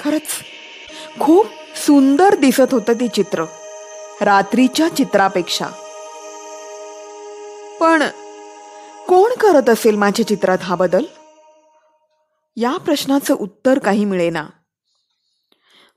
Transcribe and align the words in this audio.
खरंच. 0.00 0.26
खूप 1.20 1.46
सुंदर 1.76 2.34
दिसत 2.34 2.72
होतं 2.72 2.92
ते 2.92 3.08
चित्र. 3.08 3.44
रात्रीच्या 4.20 4.88
चित्रापेक्षा. 4.88 5.66
पण 7.80 8.02
कोण 9.08 9.30
करत 9.40 9.70
असेल 9.70 9.94
माझ्या 9.94 10.28
चित्रात 10.28 10.58
हा 10.62 10.74
बदल? 10.74 11.04
या 12.56 12.76
प्रश्नाचं 12.76 13.34
उत्तर 13.34 13.78
काही 13.78 14.04
मिळेना. 14.04 14.46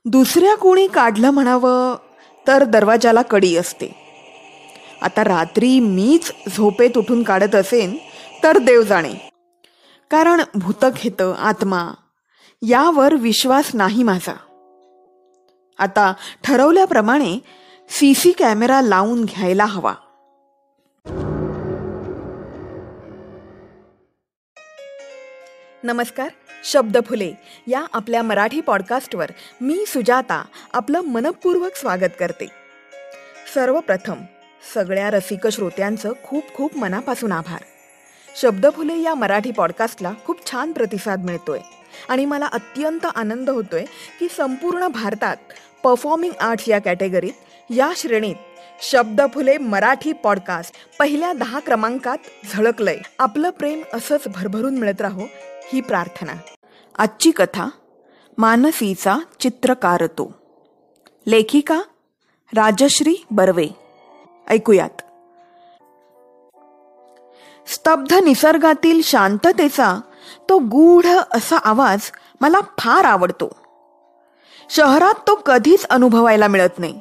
दुसऱ्या 0.04 0.54
कोणी 0.54 0.86
काढलं 0.86 1.30
म्हणावं 1.30 1.96
तर 2.46 2.64
दरवाजाला 2.64 3.22
कडी 3.22 3.56
असते. 3.56 4.04
आता 5.02 5.24
रात्री 5.24 5.80
मीच 5.80 6.32
झोपेत 6.56 6.98
उठून 6.98 7.22
काढत 7.22 7.54
असेन 7.54 7.96
तर 8.42 8.58
देव 8.58 8.82
जाणे. 8.82 9.14
कारण 10.10 10.40
भूतक 10.54 10.84
भूतखेत 10.84 11.22
आत्मा. 11.38 11.90
यावर 12.66 13.14
विश्वास 13.14 13.74
नाही 13.74 14.02
माझा. 14.02 14.34
आता 15.78 16.14
ठरवल्याप्रमाणे 16.44 17.38
सी 17.90 18.14
सी 18.14 18.32
कॅमेरा 18.32 18.80
लावून 18.80 19.24
घ्यायला 19.24 19.64
हवा. 19.64 19.94
नमस्कार 25.82 26.28
शब्द 26.64 26.98
फुले 27.06 27.32
या 27.66 27.84
आपल्या 27.92 28.22
मराठी 28.22 28.60
पॉडकास्टवर 28.60 29.30
मी 29.60 29.84
सुजाता 29.86 30.44
आपलं 30.72 31.00
मनपूर्वक 31.00 31.76
स्वागत 31.76 32.10
करते. 32.20 32.46
सर्वप्रथम 33.54 34.16
सगळ्या 34.74 35.10
रसिक 35.10 35.46
श्रोत्यांचं 35.46 36.12
खूप 36.24 36.42
खूप 36.54 36.76
मनापासून 36.76 37.32
आभार. 37.32 37.60
शब्द 38.36 38.66
फुले 38.76 38.98
या 38.98 39.14
मराठी 39.14 39.50
पॉडकास्टला 39.50 40.12
खूप 40.24 40.50
छान 40.50 40.72
प्रतिसाद 40.72 41.24
मिळतोय. 41.24 41.58
आणि 42.08 42.24
मला 42.24 42.46
अत्यंत 42.46 43.06
आनंद 43.14 43.50
होतोय 43.50 43.84
की 44.20 44.28
संपूर्ण 44.36 44.88
भारतात 44.88 45.36
परफॉर्मिंग 45.84 46.32
आर्ट्स 46.40 46.68
या 46.68 46.78
कॅटेगरीत 46.78 47.32
या 47.70 47.92
श्रेणीत 47.96 48.34
शब्द 48.82 49.22
फुले 49.34 49.58
मराठी 49.58 50.12
पॉडकास्ट 50.12 50.74
पहिल्या 50.98 51.32
दहा 51.32 51.58
क्रमांकात 51.58 52.18
झळकलंय. 52.52 52.98
आपलं 53.18 53.50
प्रेम 53.50 53.82
असंच 53.94 54.22
भरभरून 54.34 54.78
मिळत 54.78 55.00
राहो 55.00 55.22
ही 55.72 55.80
प्रार्थना. 55.80 56.32
आजची 56.98 57.30
कथा 57.30 57.66
मानसीचा 58.38 59.16
चित्रकार 59.40 60.06
तो 60.06 60.32
लेखिका 61.26 61.82
राजश्री 62.54 63.14
बर्वे. 63.30 63.68
ऐकूयात. 64.48 65.02
स्तब्ध 67.66 68.14
निसर्गातील 68.14 69.00
शांततेचा 69.02 70.00
तो 70.48 70.58
गूढ 70.58 71.06
असा 71.06 71.56
आवाज 71.56 72.10
मला 72.40 72.60
फार 72.78 73.04
आवडतो. 73.04 73.56
शहरात 74.70 75.14
तो 75.14 75.34
कधीच 75.34 75.86
अनुभवायला 75.86 76.48
मिळत 76.48 76.78
नाही. 76.78 77.00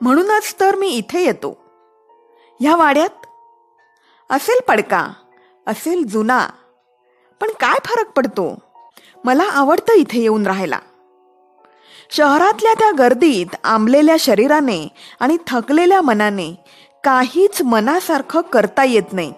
म्हणूनच 0.00 0.56
तर 0.60 0.74
मी 0.74 0.88
इथे 0.88 1.24
येतो. 1.24 1.58
ह्या 2.60 2.76
वाड्यात? 2.76 3.26
असेल 4.30 4.60
पडका 4.68 5.08
असेल 5.66 6.06
जुना. 6.06 6.48
पण 7.40 7.48
काय 7.48 7.78
फरक 7.84 8.10
पडतो? 8.16 8.58
मला 9.24 9.42
आवडतं 9.42 9.92
इथे 9.92 10.20
येऊन 10.20 10.46
राहायला. 10.46 10.78
शहरातल्या 12.10 12.74
त्या 12.74 12.90
गर्दीत 12.98 13.56
आंबलेल्या 13.64 14.16
शरीराने 14.18 14.88
आणि 15.20 15.36
थकलेल्या 15.46 16.00
मनाने 16.00 16.54
काहीच 17.04 17.62
मनासारखं 17.62 18.40
करता 18.40 18.84
येत 18.84 19.12
नाही. 19.12 19.32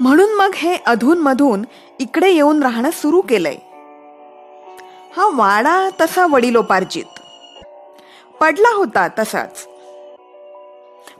म्हणून 0.00 0.32
मग 0.32 0.50
हे 0.54 0.76
अधूनमधून 0.86 1.64
इकडे 1.98 2.30
येऊन 2.30 2.62
राहणं 2.62 2.90
सुरू 2.90 3.20
केलंय. 3.20 3.56
हा 5.16 5.30
वाडा 5.34 5.88
तसा 6.00 6.26
वडिलोपार्जित. 6.26 7.04
पडला 8.40 8.74
होता 8.76 9.08
तसाच. 9.18 9.68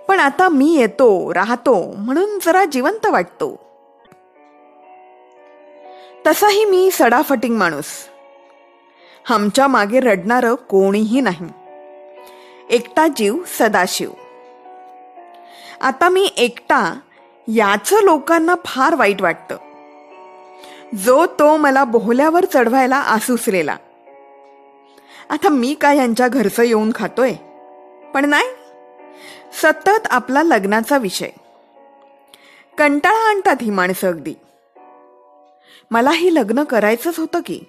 पण 0.09 0.21
आता 0.21 0.49
मी 0.49 0.77
येतो 0.77 1.35
राहतो 1.35 1.95
म्हणून 1.99 2.39
जरा 2.43 2.65
जिवंत 2.65 3.07
वाटतो. 3.07 3.67
तसाही 6.27 6.65
मी 6.65 6.91
सडाफटिंग 6.91 7.57
माणूस. 7.57 7.87
आमच्या 9.31 9.67
मागे 9.67 10.01
रडणारं 10.01 10.55
कोणीही 10.55 11.21
नाही. 11.21 11.47
एकटा 12.71 13.07
जीव 13.17 13.37
सदाशिव. 13.59 14.11
आता 15.81 16.09
मी 16.09 16.31
एकटा 16.37 16.99
याचं 17.49 18.03
लोकांना 18.03 18.55
फार 18.65 18.95
वाईट 18.95 19.23
वाटतं. 19.23 19.57
जो 20.97 21.27
तो 21.27 21.57
मला 21.57 21.85
बोहल्यावर 21.85 22.45
चढवायला 22.45 22.97
आसुसलेला. 22.97 23.77
आता 25.31 25.49
मी 25.49 25.75
काय 25.75 25.97
यांच्या 25.97 26.29
घरचं 26.29 26.63
येऊन 26.63 26.93
खातोय? 26.95 27.33
पण 28.15 28.25
नाही. 28.25 28.45
सतत 29.63 30.07
आपला 30.11 30.43
लग्नाचा 30.43 30.99
विषय. 30.99 31.29
कंटाळा 32.79 33.31
आणतात 33.31 33.57
ही 33.61 33.71
माणसं 33.71 34.09
अगदी. 34.09 34.35
मला 35.91 36.11
ही 36.11 36.35
लग्न 36.35 36.65
करायचंच 36.65 37.19
होतं 37.19 37.41
की. 37.47 37.61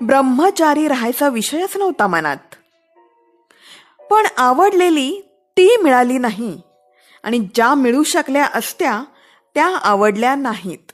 ब्रह्मचारी 0.00 0.88
राहायचा 0.88 1.28
विषयच 1.28 1.76
नव्हता 1.76 2.06
मनात. 2.06 2.54
पण 4.10 4.26
आवडलेली 4.36 5.20
ती 5.56 5.76
मिळाली 5.82 6.18
नाही. 6.18 6.60
आणि 7.22 7.38
ज्या 7.54 7.74
मिळू 7.74 8.02
शकल्या 8.02 8.48
असत्या 8.54 9.02
त्या 9.54 9.76
आवडल्या 9.76 10.34
नाहीत. 10.34 10.92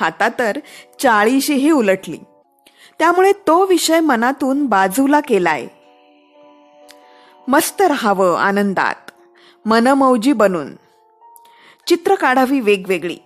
आता 0.00 0.28
तर 0.38 0.58
चाळीशीही 1.00 1.70
उलटली. 1.70 2.18
त्यामुळे 2.98 3.32
तो 3.32 3.66
विषय 3.66 4.00
मनातून 4.00 4.66
बाजूला 4.66 5.20
केलाय. 5.20 5.66
मस्त 7.48 7.82
राहावं 7.82 8.38
आनंदात. 8.38 9.10
मनमौजी 9.64 10.32
बनून. 10.32 10.74
चित्र 11.86 12.14
काढावी 12.14 12.60
वेगवेगळी. 12.60 13.18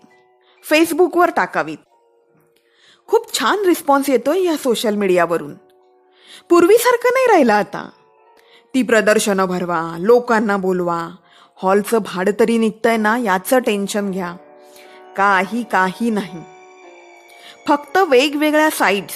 फेसबुकवर 0.65 1.31
टाकावीत. 1.37 1.79
खूप 3.07 3.39
छान 3.39 3.65
रिस्पॉन्स 3.65 4.11
येतोय 4.11 4.45
या 4.45 4.57
सोशल 4.57 4.95
मीडियावरून. 4.95 5.55
पूर्वीसारखं 6.51 7.09
नाही 7.13 7.27
राहिलं 7.27 7.55
आता. 7.55 7.89
ती 8.75 8.83
प्रदर्शनं 8.83 9.45
भरवा 9.45 9.97
लोकांना 9.99 10.57
बोलवा 10.57 11.09
हॉलचं 11.63 11.99
भाडं 11.99 12.33
तरी 12.41 12.59
निघतंय 12.59 12.97
ना 12.97 13.19
याचं 13.19 13.59
टेन्शन 13.59 14.11
घ्या. 14.11 14.37
काही 15.17 15.63
काही 15.63 16.11
नाही. 16.11 16.43
फक्त 17.69 17.99
वेगवेगळ्या 17.99 18.71
साईट्स 18.71 19.15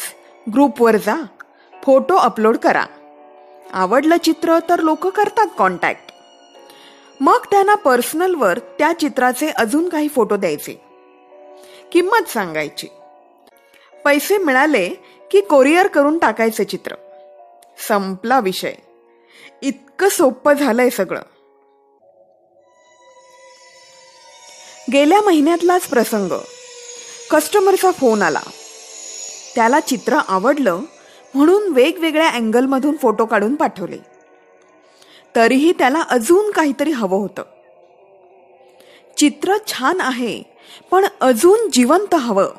ग्रुपवर 0.55 0.97
जा. 0.97 1.25
फोटो 1.85 2.17
अपलोड 2.17 2.57
करा. 2.57 2.85
आवडलं 3.73 4.17
चित्र 4.17 4.59
तर 4.69 4.81
लोक 4.81 5.07
करतात 5.07 5.47
कॉन्टॅक्ट 5.59 6.13
मग 7.21 7.39
त्यांना 7.51 7.75
पर्सनलवर 7.75 8.59
त्या 8.59 8.93
चित्राचे 9.01 9.49
अजून 9.49 9.89
काही 9.89 10.09
फोटो 10.09 10.37
द्यायचे. 10.37 10.81
किंमत 11.93 12.29
सांगायची. 12.29 12.87
पैसे 14.05 14.39
मिळाले 14.39 14.89
की 15.31 15.41
कोरिअर 15.41 15.87
करून 15.87 16.19
टाकायचे 16.19 16.65
चित्र. 16.65 16.95
संपला 17.89 18.41
विषय. 18.41 18.75
इतकं 19.63 20.09
सोपं 20.09 20.53
झालंय 20.53 20.91
सगळं. 20.91 21.21
गेल्या 24.93 25.21
महिन्यातलाच 25.21 25.87
प्रसंग. 25.87 26.33
कस्टमरचा 27.31 27.91
फोन 27.91 28.23
आला. 28.23 28.41
त्याला 29.55 29.81
चित्र 29.81 30.19
आवडलं 30.29 30.81
म्हणून 31.35 31.73
वेगवेगळ्या 31.73 32.29
अँगलमधून 32.29 32.97
फोटो 32.97 33.25
काढून 33.27 33.55
पाठवले. 33.55 33.99
तरीही 35.37 35.73
त्याला 35.73 36.03
अजून 36.11 36.51
काहीतरी 36.51 36.91
हवं 36.91 37.19
होतं. 37.19 37.43
चित्र 39.17 39.55
छान 39.67 40.01
आहे 40.01 40.43
पण 40.91 41.07
अजून 41.21 41.71
जिवंत 41.71 42.15
हवं 42.15 42.51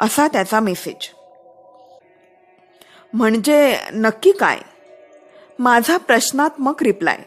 असा 0.00 0.28
त्याचा 0.28 0.60
मेसेज 0.60 1.08
म्हणजे 3.12 3.78
नक्की 3.92 4.32
काय? 4.32 4.58
माझा 5.58 5.96
प्रश्नात्मक 5.96 6.82
रिप्लाय 6.82 7.18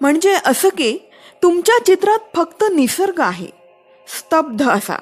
म्हणजे 0.00 0.36
असं 0.44 0.68
की 0.68 0.98
तुमच्या 1.44 1.84
चित्रात 1.84 2.18
फक्त 2.36 2.64
निसर्ग 2.74 3.20
आहे. 3.20 3.46
स्तब्ध 4.08 4.70
असा. 4.70 4.96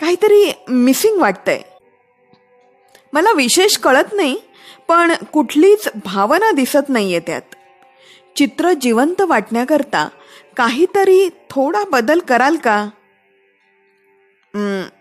काहीतरी 0.00 0.52
मिसिंग 0.68 1.20
वाटतंय. 1.20 1.62
मला 3.12 3.32
विशेष 3.32 3.76
कळत 3.76 4.12
नाही 4.12 4.40
पण 4.88 5.12
कुठलीच 5.32 5.88
भावना 6.04 6.50
दिसत 6.50 6.88
नाहीये 6.88 7.20
त्यात. 7.20 7.42
चित्र 8.36 8.72
जिवंत 8.72 9.20
वाटण्याकरता 9.20 10.08
काहीतरी 10.56 11.28
थोडा 11.50 11.84
बदल 11.90 12.20
कराल 12.20 12.56
का? 12.56 12.88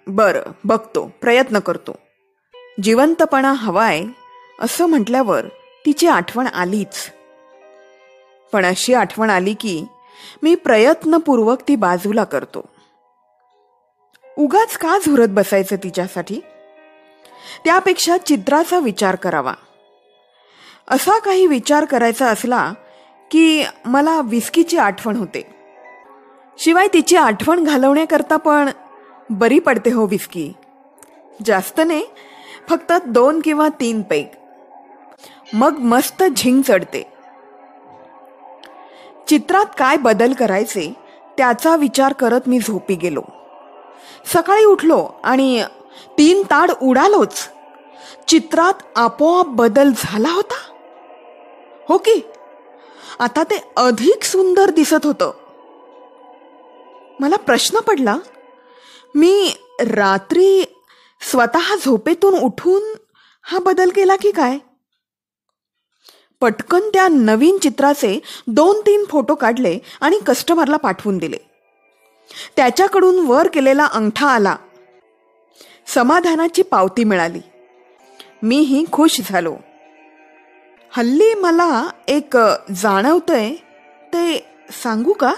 बरं 0.08 0.42
बघतो 0.64 1.12
प्रयत्न 1.22 1.60
करतो. 1.60 1.96
जिवंतपणा 2.84 3.54
हवाय 3.54 4.04
असं 4.60 4.86
म्हटल्यावर 4.86 5.46
तिची 5.86 6.08
आठवण 6.08 6.48
आलीच. 6.48 7.12
पण 8.52 8.66
अशी 8.66 8.94
आठवण 8.94 9.30
आली 9.30 9.54
की 9.54 9.86
मी 10.44 10.56
प्रयत्नपूर्वक 10.56 11.58
ती 11.68 11.76
बाजूला 11.76 12.24
करतो. 12.24 12.66
उगाच 14.38 14.78
का 14.78 14.98
झुरत 14.98 15.28
बसायचं 15.30 15.76
तिच्यासाठी? 15.76 16.42
त्यापेक्षा 17.66 18.18
चित्राचा 18.18 18.80
विचार 18.80 19.16
करावा. 19.16 19.54
असा 20.88 21.20
काही 21.20 21.48
विचार 21.48 21.86
करायचा 21.86 22.28
असला 22.28 22.74
की 23.32 23.64
मला 23.86 24.22
विस्कीची 24.22 24.78
आठवण 24.78 25.16
होते. 25.16 25.56
शिवाय 26.58 26.88
तिची 26.94 27.16
आठवण 27.16 27.64
घालवण्याकरता 27.64 28.38
पण 28.38 28.70
बरी 29.30 29.60
पडते 29.60 29.92
हो 29.92 30.06
विस्की. 30.06 30.54
जास्त 31.46 31.82
नाही 31.88 32.06
फक्त 32.70 32.94
दोन 33.08 33.42
किंवा 33.44 33.68
तीन 33.80 34.02
पैक. 34.02 34.32
मग 35.54 35.78
मस्त 35.80 36.24
झिंग 36.36 36.62
चढते. 36.62 37.11
चित्रात 39.32 39.66
काय 39.78 39.98
बदल 39.98 40.34
करायचे 40.34 40.94
त्याचा 41.38 41.76
विचार 41.76 42.14
करत 42.14 42.42
मी 42.48 42.60
झोपी 42.60 42.96
गेलो. 42.96 43.22
सकाळी 44.34 44.66
उठलो 44.66 45.10
आणि 45.24 45.64
तीन 46.18 46.44
ताड 46.44 46.72
उडालोच. 46.82 47.50
चित्रात 48.28 48.74
आपोआप 48.96 49.46
बदल 49.48 49.90
झाला 49.98 50.30
होता? 50.32 50.72
हो 51.90 51.98
की? 51.98 52.22
आता 53.20 53.44
ते 53.44 53.72
अधिक 53.78 54.24
सुंदर 54.24 54.70
दिसत 54.70 55.06
होतं. 55.06 55.32
मला 57.20 57.36
प्रश्न 57.36 57.80
पडला 57.80 58.18
मी 59.16 59.54
रात्री 59.80 60.64
स्वतः 61.32 61.76
झोपेतून 61.76 62.40
उठून 62.40 62.84
हा 63.42 63.60
बदल 63.60 63.90
केला 63.90 64.16
की 64.16 64.32
काय? 64.32 64.58
पटकन 66.42 66.80
त्या 66.80 67.08
नवीन 67.08 67.58
चित्राचे 67.58 68.20
दोन 68.48 68.82
तीन 68.82 69.06
फोटो 69.06 69.36
काढले 69.36 69.80
आणि 70.02 70.20
कस्टमरला 70.28 70.78
पाठवून 70.78 71.18
दिले. 71.18 71.38
त्याच्याकडून 72.56 73.26
वर 73.26 73.48
केलेला 73.48 73.86
अंगठा 73.86 74.28
आला. 74.28 74.56
समाधानाची 75.88 76.62
पावती 76.62 77.04
मिळाली. 77.04 77.42
मीही 78.44 78.86
खुश 78.92 79.22
झालो. 79.26 79.58
हल्ली 80.90 81.34
मला 81.34 81.90
एक 82.08 82.38
जाणवतंय 82.76 83.56
ते 84.14 84.46
सांगू 84.84 85.14
का? 85.14 85.34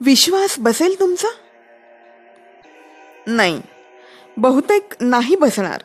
विश्वास 0.00 0.54
बसेल 0.58 1.00
तुमचा? 1.00 1.28
नाही. 3.26 3.62
बहुतेक 4.36 4.88
नाही 5.00 5.36
बसणार. 5.36 5.80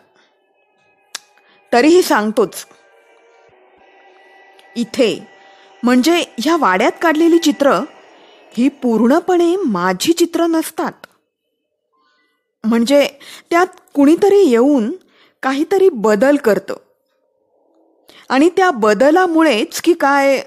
तरीही 1.73 2.01
सांगतोच. 2.01 2.65
इथे. 4.75 5.27
म्हणजे 5.83 6.25
ह्या 6.37 6.57
वाड्यात 6.57 6.91
काढलेली 7.01 7.37
चित्र 7.37 7.71
ही 8.57 8.69
पूर्णपणे 8.69 9.55
माझी 9.55 10.13
चित्र 10.13 10.45
नसतात. 10.45 10.91
म्हणजे 12.63 13.09
त्यात 13.49 13.67
कुणीतरी 13.93 14.49
येऊन 14.49 14.91
काहीतरी 15.43 15.89
बदल 15.89 16.35
करतं. 16.35 16.75
आणि 18.29 18.49
त्या 18.49 18.71
बदलामुळेच 18.71 19.81
की 19.81 19.93
काय 19.93 20.41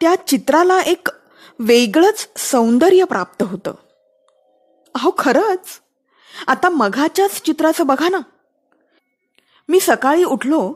त्या 0.00 0.14
चित्राला 0.26 0.80
एक 0.80 1.08
वेगळंच 1.58 2.28
सौंदर्य 2.36 3.04
प्राप्त 3.04 3.42
होतं. 3.42 3.74
अहो 4.94 5.14
खरंच? 5.18 5.80
आता 6.46 6.68
मघाच्याच 6.68 7.42
चित्राचं 7.42 7.86
बघा 7.86 8.08
ना. 8.08 8.18
मी 9.68 9.80
सकाळी 9.80 10.24
उठलो 10.24 10.74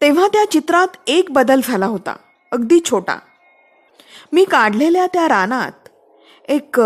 तेव्हा 0.00 0.28
त्या 0.28 0.50
चित्रात 0.50 0.88
एक 1.06 1.30
बदल 1.30 1.60
झाला 1.64 1.86
होता 1.86 2.16
अगदी 2.52 2.80
छोटा. 2.90 3.18
मी 4.32 4.44
काढलेल्या 4.44 5.06
त्या 5.06 5.28
रानात 5.28 5.88
एक 6.48 6.80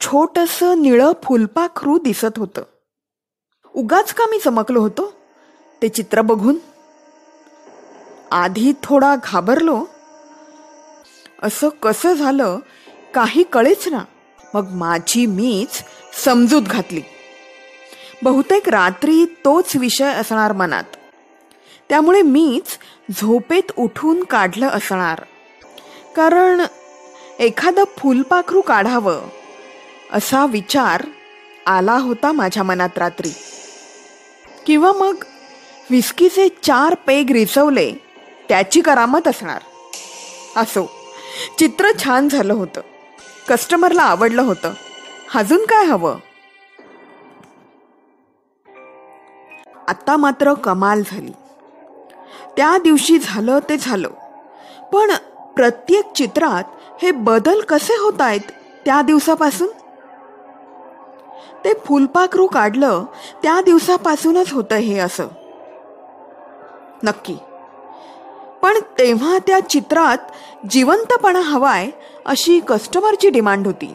छोटस 0.00 0.62
निळं 0.62 1.12
फुलपाखरू 1.24 1.98
दिसत 1.98 2.38
होतं. 2.38 2.62
उगाच 3.74 4.14
का 4.14 4.24
मी 4.30 4.38
चमकलो 4.38 4.80
होतो? 4.80 5.12
ते 5.82 5.88
चित्र 5.88 6.20
बघून. 6.20 6.58
आधी 8.30 8.72
थोडा 8.82 9.16
घाबरलो. 9.24 9.84
असं 11.42 11.68
कसं 11.68 12.12
झालं 12.12 12.58
काही 13.14 13.42
कळेच 13.42 13.88
ना. 13.88 14.04
मग 14.54 14.68
माझी 14.70 15.26
मीच 15.26 15.82
समजूत 16.24 16.62
घातली. 16.62 17.02
बहुतेक 18.22 18.68
रात्री 18.68 19.24
तोच 19.24 19.76
विषय 19.76 20.14
असणार 20.14 20.52
मनात. 20.52 20.84
त्यामुळे 21.88 22.22
मीच 22.22 22.78
झोपेत 23.10 23.72
उठून 23.76 24.24
काढलं 24.24 24.68
असणार. 24.68 25.22
कारण 26.16 26.60
एखादं 27.38 27.84
फुलपाखरू 27.84 28.60
काढावं 28.60 29.28
असा 30.12 30.46
विचार 30.46 31.06
आला 31.66 31.96
होता 31.98 32.32
माझ्या 32.32 32.62
मनात 32.62 32.98
रात्री. 32.98 33.30
किंवा 34.66 34.92
मग 34.92 35.24
विस्कीचे 35.90 36.48
चार 36.48 36.94
पेग 37.06 37.30
रिचवले 37.30 37.92
त्याची 38.48 38.80
करामत 38.80 39.28
असणार. 39.28 39.62
असो 40.56 40.90
चित्र 41.58 41.86
छान 42.04 42.28
झालं 42.28 42.54
होतं. 42.54 42.80
कस्टमरला 43.48 44.02
आवडलं 44.02 44.42
होतं. 44.42 44.72
अजून 45.34 45.64
काय 45.64 45.84
हवं? 45.84 46.16
आत्ता 49.88 50.16
मात्र 50.16 50.54
कमाल 50.54 51.02
झाली. 51.10 51.32
त्या 52.56 52.78
दिवशी 52.78 53.18
झालं 53.18 53.58
ते 53.58 53.76
झालं. 53.76 54.08
पण 54.92 55.10
प्रत्येक 55.56 56.12
चित्रात 56.12 56.64
हे 57.02 57.10
बदल 57.10 57.60
कसे 57.60 57.92
होत 57.92 58.20
आहेत 58.20 58.40
त्या 58.86 59.02
दिवसापासून? 59.02 59.68
ते 61.64 61.72
फुलपाखरू 61.74 62.46
काढलं 62.46 63.04
त्या 63.42 63.60
दिवसापासूनच 63.60 64.52
होतं 64.52 64.74
हे 64.74 64.98
असं. 64.98 65.28
नक्की. 67.02 67.36
पण 68.62 68.74
तेव्हा 68.98 69.38
त्या 69.38 69.68
चित्रात 69.68 70.18
जिवंतपणा 70.70 71.40
हवाय 71.40 71.90
अशी 72.26 72.60
कस्टमरची 72.60 73.30
डिमांड 73.30 73.66
होती. 73.66 73.94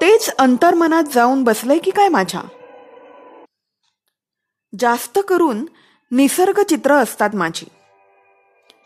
तेच 0.00 0.36
अंतर्मनात 0.38 1.02
जाऊन 1.02 1.44
बसले 1.44 1.78
की 1.78 1.90
काय 1.90 2.08
माझ्या? 2.08 2.40
जास्त 4.78 5.18
करून 5.28 5.64
निसर्ग 6.10 6.60
चित्र 6.62 6.92
असतात 6.92 7.30
माझी. 7.34 7.66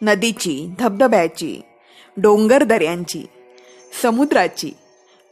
नदीची 0.03 0.75
धबधब्याची 0.79 1.61
डोंगर 2.17 2.65
दऱ्यांची 2.65 3.27
समुद्राची 4.03 4.73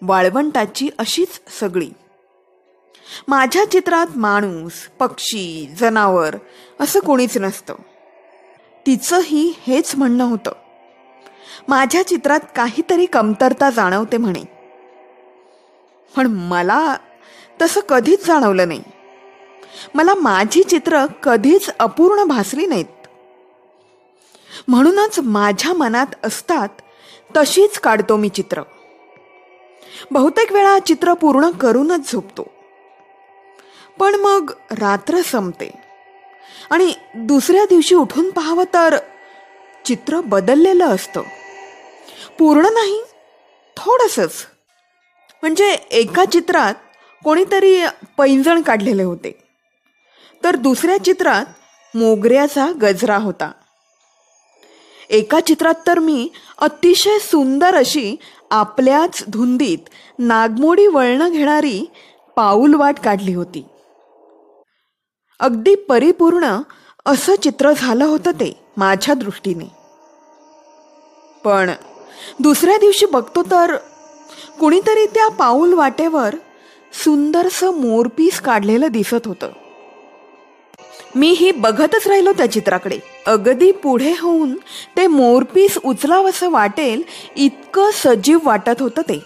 वाळवंटाची 0.02 0.88
अशीच 0.98 1.40
सगळी. 1.60 1.90
माझ्या 3.28 3.70
चित्रात 3.70 4.18
माणूस 4.18 4.72
पक्षी 4.98 5.74
जनावर 5.78 6.36
असं 6.80 7.00
कोणीच 7.00 7.38
नसतं. 7.38 7.74
तिचंही 8.86 9.54
हेच 9.66 9.94
म्हणणं 9.96 10.24
होतं. 10.24 10.52
माझ्या 11.68 12.06
चित्रात 12.06 12.40
काहीतरी 12.56 13.06
कमतरता 13.06 13.70
जाणवते 13.70 14.16
म्हणे. 14.16 14.42
पण 16.16 16.26
मला 16.26 16.96
तसं 17.62 17.80
कधीच 17.80 18.26
जाणवलं 18.26 18.68
नाही. 18.68 18.82
मला 19.94 20.14
माझी 20.14 20.62
चित्र 20.62 21.06
कधीच 21.06 21.70
अपूर्ण 21.78 22.24
भासली 22.24 22.66
नाहीत. 22.66 23.08
म्हणूनच 24.68 25.18
माझ्या 25.18 25.72
मनात 25.72 26.06
असतात 26.24 26.68
तशीच 27.36 27.78
काढतो 27.78 28.16
मी 28.16 28.28
चित्र. 28.28 28.62
बहुतेक 30.10 30.52
वेळा 30.52 30.78
चित्र 30.78 31.14
पूर्ण 31.14 31.50
करूनच 31.50 32.12
झोपतो. 32.12 32.50
पण 33.98 34.14
मग 34.14 34.50
रात्र 34.70 35.20
संपते. 35.20 35.70
आणि 36.70 36.92
दुसऱ्या 37.14 37.64
दिवशी 37.64 37.94
उठून 37.94 38.30
पाहावं 38.30 38.64
तर 38.74 38.96
चित्र 39.84 40.20
बदललेलं 40.20 40.86
असतं. 40.86 41.22
पूर्ण 42.38 42.66
नाही 42.66 43.02
थोडंसंच. 43.76 44.32
म्हणजे 45.42 45.72
एका 45.90 46.24
चित्रात 46.24 46.74
कोणीतरी 47.24 47.82
पैंजण 48.18 48.62
काढलेले 48.62 49.02
होते. 49.02 49.47
तर 50.44 50.56
दुसऱ्या 50.56 51.04
चित्रात 51.04 51.44
मोगऱ्याचा 51.96 52.72
गजरा 52.82 53.16
होता. 53.16 53.52
एका 55.10 55.40
चित्रात 55.40 55.74
तर 55.86 55.98
मी 55.98 56.28
अतिशय 56.58 57.18
सुंदर 57.18 57.74
अशी 57.74 58.16
आपल्याच 58.50 59.24
धुंदीत 59.28 59.78
नागमोडी 60.18 60.86
वळणं 60.86 61.30
घेणारी 61.30 61.90
पाऊलवाट 62.36 63.00
काढली 63.00 63.34
होती. 63.34 63.64
अगदी 65.40 65.74
परिपूर्ण 65.74 66.56
असं 67.06 67.34
चित्र 67.42 67.72
झालं 67.72 68.04
होतं 68.04 68.30
ते 68.30 68.64
माझ्या 68.76 69.14
दृष्टीने. 69.14 69.64
पण 71.44 71.70
दुसऱ्या 72.40 72.76
दिवशी 72.76 73.06
बघतो 73.06 73.42
तर 73.42 73.76
कुणीतरी 74.60 75.06
त्या 75.06 75.28
पाऊल 75.28 75.72
वाटेवर 75.72 76.34
सुंदरसं 77.04 77.70
मोरपीस 77.70 78.40
काढलेलं 78.40 78.86
दिसत 78.86 79.26
होतं. 79.26 79.52
मी 81.14 81.30
ही 81.30 81.50
बघतच 81.50 82.06
राहिलो 82.06 82.32
त्या 82.32 82.52
चित्राकडे. 82.52 82.98
अगदी 83.26 83.72
पुढे 83.72 84.14
होऊन 84.20 84.54
ते 84.96 85.06
मोरपीस 85.06 85.78
उचलावसं 85.84 86.50
वाटेल 86.50 87.02
इतकं 87.36 87.90
सजीव 87.92 88.38
वाटत 88.42 88.80
होतं 88.80 89.02
ते. 89.02 89.22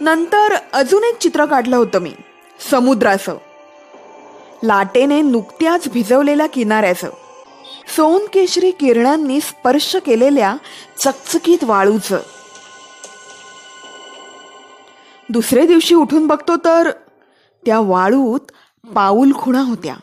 नंतर 0.00 0.54
अजून 0.72 1.04
एक 1.04 1.18
चित्र 1.18 1.44
काढलं 1.44 1.76
होतं 1.76 1.98
मी 1.98 2.12
समुद्राचं. 2.70 3.38
लाटेने 4.62 5.20
नुकत्याच 5.20 5.88
भिजवलेल्या 5.88 6.46
किनाऱ्याचं. 6.46 7.10
सोन 7.96 8.26
केशरी 8.32 8.70
किरणांनी 8.70 9.40
स्पर्श 9.40 9.96
केलेल्या 9.96 10.56
चकचकीत 10.98 11.64
वाळूचं. 11.64 12.18
दुसरे 15.28 15.66
दिवशी 15.66 15.94
उठून 15.94 16.26
बघतो 16.26 16.56
तर 16.56 16.90
त्या 17.66 17.80
वाळूत 17.80 18.40
पाऊल 18.86 19.32
खुणा 19.32 19.60
होत्या. 19.60 19.96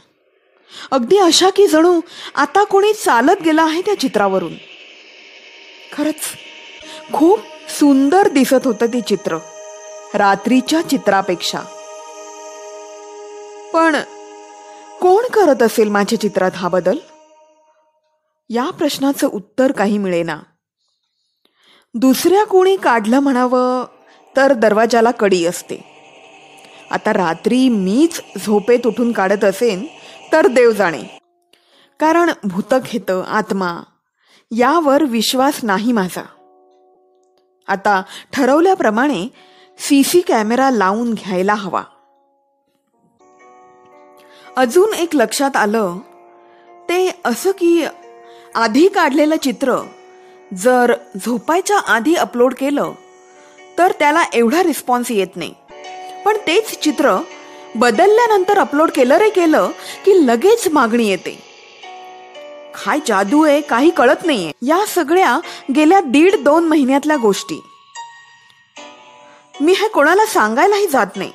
अगदी 0.91 1.17
अशा 1.17 1.49
की 1.49 1.67
जणू 1.67 2.01
आता 2.35 2.63
कोणी 2.63 2.93
चालत 2.93 3.41
गेला 3.45 3.63
आहे 3.63 3.81
त्या 3.81 3.99
चित्रावरून. 3.99 4.53
खरंच 5.93 6.21
खूप 7.13 7.39
सुंदर 7.79 8.27
दिसत 8.27 8.67
होतं 8.67 8.85
ते 8.85 9.01
चित्र 9.01 9.37
रात्रीच्या 10.13 10.81
चित्रापेक्षा. 10.81 11.59
पण 13.73 13.95
कोण 15.01 15.27
करत 15.33 15.63
असेल 15.63 15.89
माझ्या 15.89 16.21
चित्रात 16.21 16.51
हा 16.55 16.69
बदल? 16.69 16.97
या 18.49 18.69
प्रश्नाचं 18.69 19.27
उत्तर 19.27 19.71
काही 19.71 19.97
मिळेना. 19.97 20.39
दुसऱ्या 21.93 22.45
कोणी 22.45 22.75
काढलं 22.75 23.19
म्हणावं 23.19 23.85
तर 24.35 24.53
दरवाजाला 24.53 25.11
कडी 25.11 25.45
असते. 25.45 25.96
आता 26.91 27.13
रात्री 27.13 27.69
मीच 27.69 28.21
झोपेत 28.45 28.87
उठून 28.87 29.11
काढत 29.11 29.43
असेन 29.43 29.85
तर 30.31 30.47
देव 30.47 30.71
जाणे. 30.71 31.03
कारण 31.99 32.29
भूतखेत 32.43 33.11
आत्मा. 33.27 33.83
यावर 34.51 35.03
विश्वास 35.03 35.59
नाही 35.63 35.91
माझा. 35.91 36.23
आता 37.67 38.01
ठरवल्याप्रमाणे 38.33 39.27
सी 39.79 40.03
सी 40.03 40.21
कॅमेरा 40.21 40.71
लावून 40.71 41.13
घ्यायला 41.13 41.53
हवा. 41.53 41.83
अजून 44.57 44.93
एक 44.93 45.15
लक्षात 45.15 45.55
आलं 45.55 45.97
ते 46.89 47.21
असं 47.25 47.51
की 47.51 47.85
आधी 48.55 48.87
काढलेलं 48.87 49.35
चित्र 49.37 49.87
जर 50.53 50.93
झोपायच्या 51.25 51.79
आधी 51.79 52.15
अपलोड 52.15 52.53
केलं 52.53 52.91
तर 53.77 53.91
त्याला 53.99 54.23
एवढा 54.33 54.63
रिस्पॉन्स 54.63 55.11
येत 55.11 55.35
नाही. 55.35 55.53
पण 56.27 56.37
तेच 56.37 56.79
चित्र 56.79 57.21
बदलल्यानंतर 57.75 58.59
अपलोड 58.59 58.91
केलं 58.91 59.17
रे 59.17 59.29
केलं 59.29 59.69
की 60.05 60.27
लगेच 60.27 60.67
मागणी 60.67 61.09
येते. 61.09 61.39
काय 62.85 62.99
जादू 63.07 63.45
आहे 63.45 63.61
काही 63.61 63.89
कळत 63.89 64.25
नाहीये. 64.25 64.51
या 64.61 64.85
सगळ्या 64.87 65.39
गेल्या 65.75 65.99
दीड 65.99 66.35
दोन 66.35 66.63
महिन्यातल्या 66.63 67.17
गोष्टी. 67.17 67.63
मी 69.61 69.71
हे 69.71 69.87
कोणाला 69.87 70.25
सांगायलाही 70.25 70.87
जात 70.87 71.05
नाही. 71.15 71.31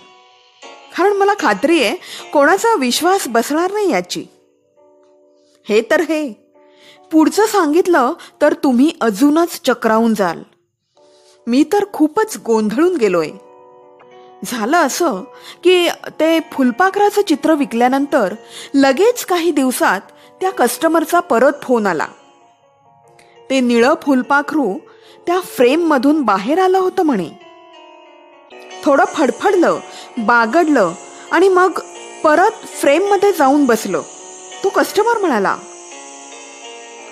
कारण 0.99 1.13
मला 1.13 1.33
खात्री 1.39 1.85
आहे 1.85 1.97
कोणाचा 2.33 2.75
विश्वास 2.75 3.29
बसणार 3.29 3.73
नाही 3.73 3.91
याची. 3.91 4.25
हे 5.69 5.83
तर 5.91 6.01
हे. 6.01 6.33
पुढचं 7.13 7.47
सांगितलं 7.47 8.13
तर 8.43 8.53
तुम्ही 8.53 8.93
अजूनच 9.01 9.61
चक्रावून 9.65 10.15
जाल. 10.15 10.43
मी 11.47 11.65
तर 11.73 11.85
खूपच 11.93 12.39
गोंधळून 12.47 12.97
गेलोय. 12.97 13.29
झालं 14.45 14.77
असं 14.77 15.21
की 15.65 15.89
ते 16.21 16.39
फुलपाखराचं 16.53 17.23
चित्र 17.23 17.55
विकल्यानंतर 17.55 18.35
लगेच 18.75 19.25
काही 19.25 19.51
दिवसात 19.51 20.01
त्या 20.41 20.51
कस्टमरचा 20.51 21.21
परत 21.21 21.63
फोन 21.63 21.87
आला. 21.87 22.07
ते 23.51 23.61
निळं 23.61 23.95
फुलपाखरू 24.03 24.79
त्या 25.27 25.41
फ्रेममधून 25.41 26.23
बाहेर 26.23 26.59
आलं 26.59 26.79
होतं 26.79 27.03
म्हणे. 27.03 27.29
थोडं 28.85 29.05
फडफडलं 29.05 29.79
बागडलं 30.19 30.93
आणि 31.33 31.49
मग 31.49 31.79
परत 32.25 32.67
फ्रेममध्ये 32.67 33.33
जाऊन 33.33 33.65
बसलं. 33.65 34.03
तो 34.65 34.69
कस्टमर 34.69 35.19
म्हणाला 35.19 35.57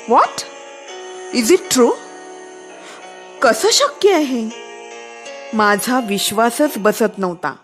वॉट 0.09 0.43
इज 1.35 1.53
इट 1.53 1.61
ट्रू 1.73 1.91
कसं 3.43 3.69
शक्य 3.73 4.13
आहे? 4.13 4.70
माझा 5.55 6.01
विश्वासच 6.01 6.79
बसत 6.79 7.19
नव्हता. 7.19 7.55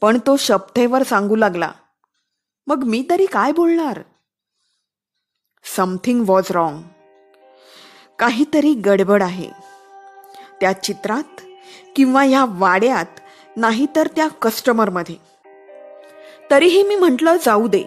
पण 0.00 0.18
तो 0.18 0.36
शपथेवर 0.36 1.02
सांगू 1.02 1.36
लागला 1.36 1.70
मग 2.66 2.82
मी 2.84 3.06
तरी 3.10 3.26
काय 3.26 3.52
बोलणार? 3.52 4.00
समथिंग 5.76 6.24
वॉज 6.26 6.44
रॉंग 6.50 6.82
काहीतरी 8.18 8.74
गडबड 8.74 9.22
आहे. 9.22 9.50
त्या 10.60 10.72
चित्रात 10.72 11.40
किंवा 11.96 12.22
ह्या 12.22 12.44
वाड्यात 12.48 13.20
नाही 13.56 13.86
तर 13.96 14.06
त्या 14.06 14.28
कस्टमरमध्ये. 14.28 15.16
तरीही 16.50 16.82
मी 16.82 16.96
म्हटलं 16.96 17.36
जाऊ 17.36 17.68
दे. 17.68 17.82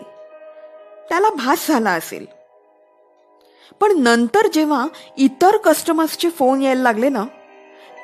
त्याला 1.10 1.30
भास 1.30 1.68
झाला 1.68 1.92
असेल. 1.92 2.26
पण 3.82 4.00
नंतर 4.00 4.48
जेव्हा 4.54 4.88
इतर 5.18 5.58
कस्टमर्सचे 5.58 6.30
फोन 6.30 6.62
यायला 6.62 6.82
लागले 6.82 7.10
ना 7.10 7.26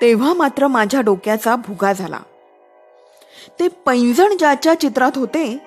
तेव्हा 0.01 0.33
मात्र 0.33 0.67
माझ्या 0.67 1.01
डोक्याचा 1.01 1.55
भुगा 1.55 1.93
झाला. 1.93 2.19
ते 3.59 3.67
पैंजण 3.67 4.37
ज्याच्या 4.37 4.79
चित्रात 4.79 5.11
होते 5.15 5.57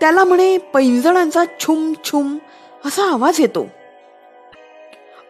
त्याला 0.00 0.24
म्हणे 0.24 0.58
पैंजणांचा 0.58 1.44
छुम 1.60 1.92
छुम 2.04 2.38
असा 2.84 3.12
आवाज 3.12 3.40
येतो. 3.40 3.66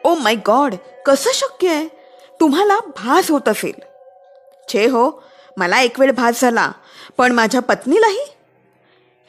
ओ 0.04 0.14
माय 0.14 0.34
गॉड 0.34 0.74
कसं 1.06 1.30
शक्य 1.34 1.68
आहे? 1.68 1.88
तुम्हाला 2.40 2.78
भास 2.78 3.30
होत 3.30 3.48
असेल. 3.48 3.80
छे 4.68 4.86
हो 4.86 5.22
मला 5.56 5.80
एक 5.80 6.00
वेळ 6.00 6.12
भास 6.12 6.40
झाला 6.40 6.72
पण 7.18 7.32
माझ्या 7.32 7.60
पत्नीलाही? 7.60 8.24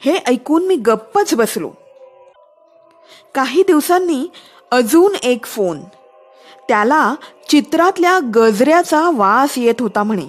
हे 0.00 0.16
ऐकून 0.26 0.66
मी 0.66 0.76
गप्पच 0.76 1.34
बसलो. 1.34 1.70
काही 3.34 3.62
दिवसांनी 3.62 4.28
अजून 4.70 5.14
एक 5.22 5.46
फोन. 5.46 5.80
त्याला 6.68 7.14
चित्रातल्या 7.48 8.18
गजऱ्याचा 8.34 9.10
वास 9.14 9.58
येत 9.58 9.74
होता 9.80 10.02
म्हणे. 10.02 10.26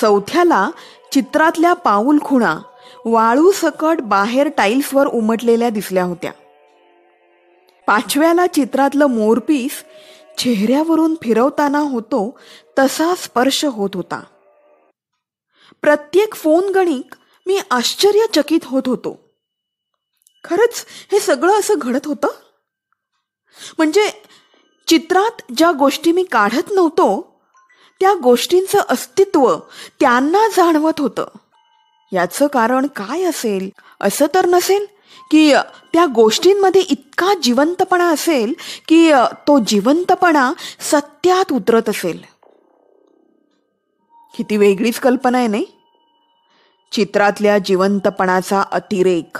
चौथ्याला 0.00 0.70
चित्रातल्या 1.12 1.72
पाऊल 1.72 2.18
खुणा 2.24 2.58
वाळू 3.04 3.52
सकट 3.52 4.00
बाहेर 4.00 4.48
टाईल्सवर 4.56 5.06
उमटलेल्या 5.06 5.70
दिसल्या 5.70 6.04
होत्या. 6.04 6.32
पाचव्याला 7.86 8.46
चित्रातलं 8.46 9.06
मोरपीस 9.06 9.84
चेहऱ्यावरून 10.38 11.14
फिरवताना 11.14 11.78
होतो 11.78 12.38
तसा 12.78 13.14
स्पर्श 13.14 13.64
होत 13.64 13.90
होता. 13.94 14.22
प्रत्येक 15.82 16.34
फोन 16.34 16.68
गणिक 16.68 17.14
मी 17.46 17.60
आश्चर्यचकित 17.70 18.60
होत 18.64 18.82
होतो. 18.86 19.20
खरंच 20.44 20.86
हे 21.12 21.18
सगळं 21.18 21.58
असं 21.58 21.74
घडत 21.76 22.06
होतं? 22.06 22.28
म्हणजे 23.78 24.22
चित्रात 24.86 25.42
ज्या 25.56 25.72
गोष्टी 25.72 26.12
मी 26.12 26.22
काढत 26.22 26.70
नव्हतो 26.70 27.36
त्या 28.00 28.14
गोष्टींचं 28.14 28.78
अस्तित्व 28.88 29.56
त्यांना 30.00 30.48
जाणवत 30.48 31.00
होतं. 31.00 31.26
याचं 32.12 32.46
कारण 32.46 32.86
काय 32.86 33.22
असेल? 33.22 33.70
असं 34.00 34.26
तर 34.34 34.46
नसेल 34.46 34.86
की 35.30 35.54
त्या 35.92 36.06
गोष्टींमध्ये 36.06 36.80
इतका 36.80 37.34
जिवंतपणा 37.42 38.08
असेल 38.08 38.54
की 38.88 39.12
तो 39.12 39.58
जिवंतपणा 39.58 40.52
सत्यात 40.80 41.52
उतरत 41.52 41.88
असेल. 41.88 42.22
किती 44.36 44.56
वेगळीच 44.56 44.98
कल्पना 45.00 45.38
आहे 45.38 45.46
नाही? 45.46 45.66
चित्रातल्या 46.92 47.58
जिवंतपणाचा 47.58 48.62
अतिरेक. 48.72 49.38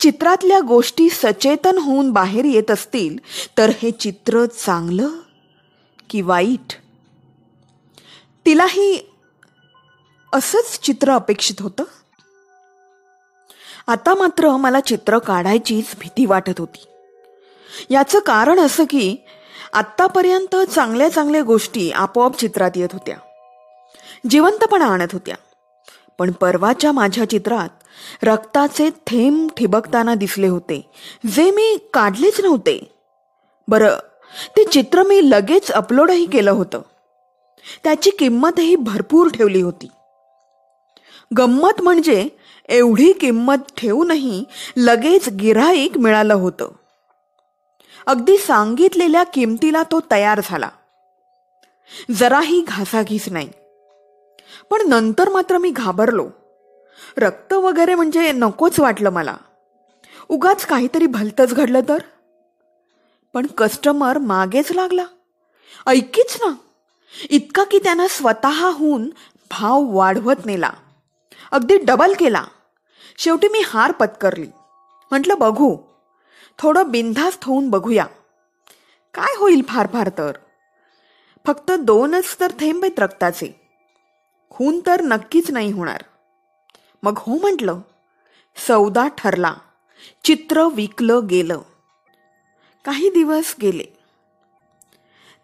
चित्रातल्या 0.00 0.60
गोष्टी 0.60 1.10
सचेतन 1.10 1.78
होऊन 1.78 2.10
बाहेर 2.10 2.44
येत 2.44 2.70
असतील 2.70 3.18
तर 3.58 3.70
हे 3.70 3.90
चित्र 3.90 4.46
चांगलं 4.46 5.08
की 6.10 6.20
वाईट? 6.22 6.74
तिलाही 8.46 9.12
असंच 10.32 10.80
चित्र 10.80 11.12
अपेक्षित 11.12 11.62
होतं? 11.62 11.84
आता 13.86 14.14
मात्र 14.14 14.56
मला 14.56 14.80
चित्र 14.80 15.18
काढायचीच 15.18 15.86
भीती 16.00 16.26
वाटत 16.26 16.58
होती. 16.58 16.86
याचं 17.90 18.18
कारण 18.18 18.58
असं 18.58 18.84
की 18.84 19.16
आत्तापर्यंत 19.72 20.56
चांगल्या 20.56 21.08
चांगल्या 21.08 21.42
गोष्टी 21.42 21.90
आपोआप 21.90 22.38
चित्रात 22.38 22.70
येत 22.76 22.88
होत्या. 22.92 23.16
जिवंतपणा 24.30 24.86
आणत 24.86 25.08
होत्या. 25.12 25.34
पण 26.18 26.30
परवाच्या 26.30 26.92
माझ्या 26.92 27.30
चित्रात 27.30 27.68
रक्ताचे 28.22 28.90
थेंब 28.90 29.50
ठिबकताना 29.56 30.14
दिसले 30.14 30.48
होते. 30.48 30.90
जे 31.34 31.50
मी 31.50 31.76
काढलेच 31.94 32.40
नव्हते. 32.40 32.92
बरं 33.68 33.98
ते 34.56 34.64
चित्र 34.64 35.02
मी 35.02 35.30
लगेच 35.30 35.70
अपलोडही 35.70 36.26
केलं 36.26 36.50
होतं. 36.50 36.80
त्याची 37.84 38.10
किंमतही 38.10 38.76
भरपूर 38.76 39.28
ठेवली 39.28 39.62
होती. 39.62 39.88
गंमत 41.38 41.82
म्हणजे 41.82 42.28
एवढी 42.68 43.12
किंमत 43.12 43.56
ठेवूनही 43.76 44.44
लगेच 44.76 45.28
गिराईक 45.28 45.98
मिळालं 45.98 46.34
होतं. 46.34 46.68
अगदी 48.06 48.38
सांगितलेल्या 48.38 49.22
किमतीला 49.22 49.82
तो 49.82 50.00
तयार 50.10 50.40
झाला. 50.44 50.68
जराही 52.10 52.64
घासाघीस 52.68 53.28
नाही. 53.28 53.48
पण 54.70 54.88
नंतर 54.88 55.28
मात्र 55.28 55.58
मी 55.58 55.70
घाबरलो. 55.70 56.30
रक्त 57.16 57.52
वगैरे 57.52 57.94
म्हणजे 57.94 58.32
नकोच 58.32 58.80
वाटलं 58.80 59.10
मला. 59.10 59.36
उगाच 60.28 60.66
काहीतरी 60.66 61.06
भलतंच 61.06 61.54
घडलं 61.54 61.80
तर? 61.88 61.98
पण 63.34 63.46
कस्टमर 63.46 64.18
मागेच 64.18 64.72
लागला. 64.72 65.04
ऐकीच 65.86 66.38
ना. 66.40 66.54
इतका 67.30 67.64
की 67.64 67.78
त्यानं 67.78 68.06
स्वतःहून 68.10 69.10
भाव 69.50 69.82
वाढवत 69.84 70.46
नेला. 70.46 70.70
अगदी 71.50 71.78
डबल 71.78 72.14
केला. 72.18 72.44
शेवटी 73.18 73.48
मी 73.48 73.62
हार 73.66 73.92
पत्करली. 73.92 74.46
म्हटलं 75.10 75.34
बघू. 75.38 75.76
थोडं 76.58 76.90
बिनधास्त 76.90 77.44
होऊन 77.44 77.70
बघूया. 77.70 78.06
काय 79.14 79.34
होईल 79.38 79.62
फार 79.68 79.86
फार 79.92 80.08
तर? 80.18 80.32
फक्त 81.46 81.72
दोनच 81.72 82.36
तर 82.40 82.50
थेंब 82.50 82.84
आहेत 82.84 83.00
रक्ताचे. 83.00 83.65
खून 84.50 84.80
तर 84.86 85.02
नक्कीच 85.02 85.50
नाही 85.50 85.72
होणार. 85.72 86.04
मग 87.02 87.18
हो 87.18 87.38
म्हटलं 87.38 87.80
सौदा 88.56 89.08
ठरला 89.08 89.54
चित्र 90.24 90.64
विकलं 90.64 91.20
गेलं. 91.30 91.60
काही 92.84 93.10
दिवस 93.10 93.54
गेले. 93.62 93.84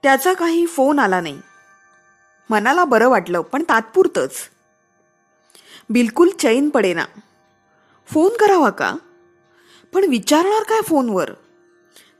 त्याचा 0.02 0.32
काही 0.32 0.66
फोन 0.66 0.98
आला 0.98 1.20
नाही. 1.20 1.40
मनाला 2.50 2.84
बरं 2.84 3.08
वाटलं 3.08 3.40
पण 3.40 3.62
तात्पुरतंच. 3.62 4.36
बिलकुल 5.90 6.30
चैन 6.30 6.68
पडेना. 6.68 7.04
फोन 8.06 8.36
करावा 8.36 8.70
का? 8.70 8.96
पण 9.92 10.04
विचारणार 10.04 10.62
काय 10.62 10.80
फोनवर? 10.80 11.30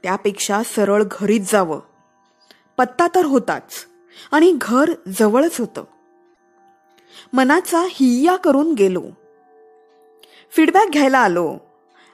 त्यापेक्षा 0.03 0.61
सरळ 0.63 1.03
घरीच 1.11 1.51
जावं. 1.51 1.79
पत्ता 2.77 3.07
तर 3.15 3.25
होताच 3.25 3.85
आणि 4.31 4.57
घर 4.61 4.91
जवळच 5.07 5.59
होतं. 5.59 5.83
मनाचा 7.33 7.83
हिय्या 7.89 8.35
करून 8.35 8.73
गेलो. 8.73 9.03
फीडबॅक 10.51 10.89
घ्यायला 10.89 11.19
आलो. 11.19 11.57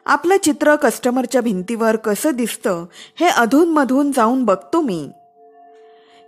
आपलं 0.05 0.37
चित्र 0.37 0.75
कस्टमरच्या 0.75 1.41
भिंतीवर 1.41 1.95
कसं 1.95 2.31
दिसतं 2.31 2.85
हे 3.15 3.27
अधूनमधून 3.27 4.11
जाऊन 4.11 4.45
बघतो 4.45 4.81
मी. 4.81 5.09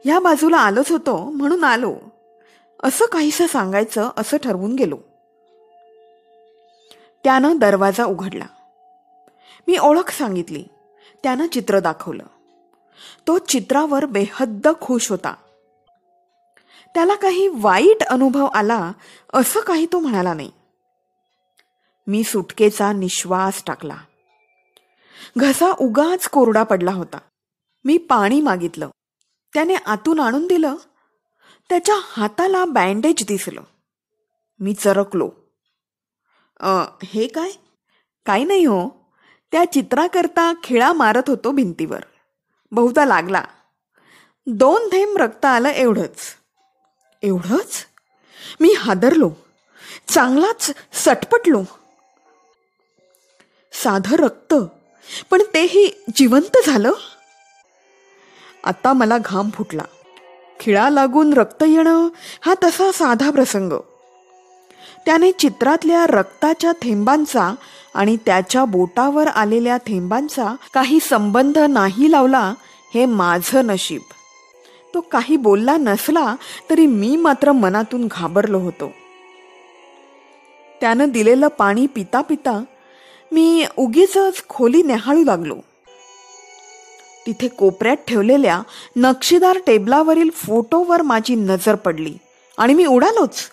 ह्या 0.06 0.20
बाजूला 0.20 0.58
आलोच 0.58 0.92
होतो 0.92 1.30
म्हणून 1.30 1.64
आलो. 1.64 1.96
असं 2.84 3.06
काहीसं 3.06 3.48
सांगायचं 3.48 4.10
असं 4.18 4.38
ठरवून 4.38 4.76
गेलो. 4.76 4.98
त्यानं 7.24 7.58
दरवाजा 7.58 8.06
उघडला. 8.06 8.46
मी 9.68 9.78
ओळख 9.78 10.12
सांगितली. 10.12 10.64
त्यानं 11.24 11.48
चित्र 11.48 11.80
दाखवलं. 11.80 12.24
तो 13.28 13.38
चित्रावर 13.38 14.06
बेहद्द 14.06 14.68
खुश 14.82 15.10
होता. 15.10 15.34
त्याला 16.94 17.16
काही 17.16 17.50
वाईट 17.54 18.04
अनुभव 18.04 18.46
आला 18.46 18.92
असं 19.34 19.60
काही 19.60 19.86
तो 19.86 20.00
म्हणाला 20.00 20.34
नाही. 20.34 20.52
मी 22.08 22.24
सुटकेचा 22.24 22.94
निश्वास 22.94 23.64
टाकला. 23.68 23.98
घसा 25.38 25.72
उगाच 25.80 26.28
कोरडा 26.28 26.64
पडला 26.64 26.92
होता. 26.92 27.18
मी 27.86 27.98
पाणी 27.98 28.42
मागितलं. 28.42 28.90
त्याने 29.54 29.76
आतून 29.76 30.20
आणून 30.20 30.48
दिलं. 30.48 30.76
त्याच्या 31.70 31.96
हाताला 32.04 32.66
बँडेज 32.66 33.28
दिसलं. 33.28 33.62
मी 34.60 34.74
चरकलो. 34.74 35.32
हे 37.04 37.28
काय? 37.28 37.52
काही 38.26 38.44
नाही 38.44 38.66
हो. 38.66 38.90
त्या 39.52 39.72
चित्राकरता 39.72 40.54
खिळा 40.64 40.94
मारत 40.94 41.24
होतो 41.28 41.52
भिंतीवर. 41.52 42.02
बहुता 42.72 43.06
लागला. 43.06 43.44
दोन 44.48 44.88
थेंब 44.88 45.18
रक्त 45.18 45.46
आलं 45.46 45.70
एवढंच. 45.70 46.41
एवढंच? 47.24 47.86
मी 48.60 48.74
हादरलो. 48.78 49.32
चांगलाच 50.08 50.72
सटपटलो. 50.94 51.64
साधं 53.74 54.16
रक्त. 54.16 54.54
पण 55.32 55.42
तेही 55.54 56.04
जिवंत 56.16 56.58
झालं? 56.68 56.92
आता 58.64 58.94
मला 58.94 59.18
घाम 59.18 59.50
फुटला. 59.50 59.84
खिळा 60.60 60.90
लागून 60.90 61.34
रक्त 61.34 61.64
येणं 61.64 62.10
हा 62.42 62.54
तसा 62.64 62.92
साधा 62.92 63.32
प्रसंग. 63.32 63.74
त्याने 65.06 65.32
चित्रातल्या 65.32 66.08
रक्ताच्या 66.08 66.72
थेंबांचा 66.72 67.54
आणि 67.94 68.18
त्याच्या 68.26 68.66
बोटावर 68.66 69.28
आलेल्या 69.28 69.78
थेंबांचा 69.78 70.56
काही 70.74 71.00
संबंध 71.00 71.58
नाही 71.58 72.12
लावला 72.12 72.54
हे 72.94 73.06
माझं 73.06 73.66
नशीब. 73.66 74.02
तो 74.94 75.02
काही 75.02 75.38
बोलला 75.38 75.78
नसला 75.78 76.36
तरी 76.70 76.86
मी 76.86 77.16
मात्र 77.16 77.52
मनातून 77.52 78.08
घाबरलो 78.12 78.60
होतो. 78.60 78.92
त्यानं 80.82 81.10
दिलेलं 81.10 81.48
पाणी 81.48 81.88
पिता 81.88 82.22
पिता 82.22 82.64
मी 83.32 83.66
उगीच 83.78 84.18
खोली 84.50 84.84
नेहाळू 84.84 85.24
लागलो. 85.24 85.56
तिथे 87.26 87.48
कोपऱ्यात 87.48 87.98
ठेवलेल्या 88.08 88.62
नक्षीदार 88.96 89.58
टेबलावरील 89.68 90.30
फोटोवर 90.30 91.02
माझी 91.02 91.36
नजर 91.36 91.76
पडली 91.76 92.18
आणि 92.58 92.74
मी 92.74 92.86
उडालोच. 92.86 93.50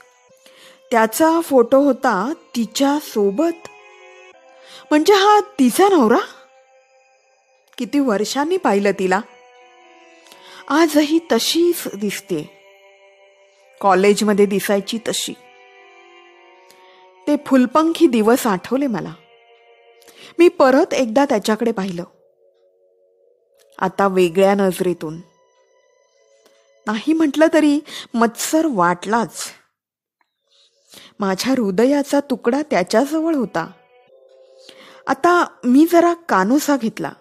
त्याचा 0.91 1.41
फोटो 1.41 1.81
होता 1.81 2.33
तिच्या 2.57 2.99
सोबत. 3.03 3.69
म्हणजे 4.91 5.13
हा 5.13 5.41
तिचा 5.41 5.89
नवरा? 5.89 6.19
किती 7.79 7.99
वर्षांनी 7.99 8.57
पाहिलं 8.57 8.91
तिला? 8.91 9.21
आजही 10.69 11.19
तशीच 11.33 11.83
दिसते. 11.95 12.51
कॉलेजमध्ये 13.81 14.47
दिसायची 14.47 14.99
तशी. 15.09 15.33
ते 17.27 17.37
फुलपंखी 17.47 18.07
दिवस 18.07 18.47
आठवले 18.47 18.87
मला. 18.87 19.13
मी 20.39 20.49
परत 20.49 20.95
एकदा 20.95 21.25
त्याच्याकडे 21.25 21.73
पाहिलं. 21.73 22.05
आता 23.79 24.09
वेगळ्या 24.09 24.55
नजरेतून. 24.55 25.17
नाही 26.87 27.13
म्हटलं 27.13 27.47
तरी 27.53 27.81
मत्सर 28.15 28.67
वाटलाच. 28.71 29.45
माझ्या 31.21 31.53
हृदयाचा 31.53 32.21
तुकडा 32.21 32.63
त्याच्याजवळ 32.71 33.35
होता. 33.35 33.71
आता 35.07 35.47
मी 35.65 35.87
जरा 35.93 36.15
कानोसा 36.15 36.77
घेतला. 36.77 37.13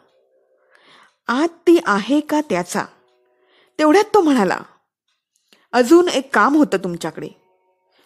आत 1.27 1.47
ती 1.47 1.79
आहे 1.85 2.19
का 2.19 2.41
त्याचा? 2.41 2.85
तेवढ्यात 3.79 4.03
तो 4.13 4.21
म्हणाला 4.21 4.57
अजून 5.73 6.07
एक 6.07 6.35
काम 6.35 6.55
होतं 6.55 6.77
तुमच्याकडे. 6.77 7.27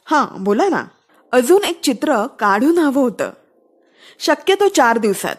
हां 0.05 0.43
बोला 0.43 0.69
ना. 0.69 0.85
अजून 1.31 1.63
एक 1.63 1.81
चित्र 1.81 2.27
काढून 2.27 2.77
हवं 2.77 3.01
होतं. 3.01 3.31
शक्यतो 4.19 4.67
चार 4.67 4.97
दिवसात. 4.97 5.35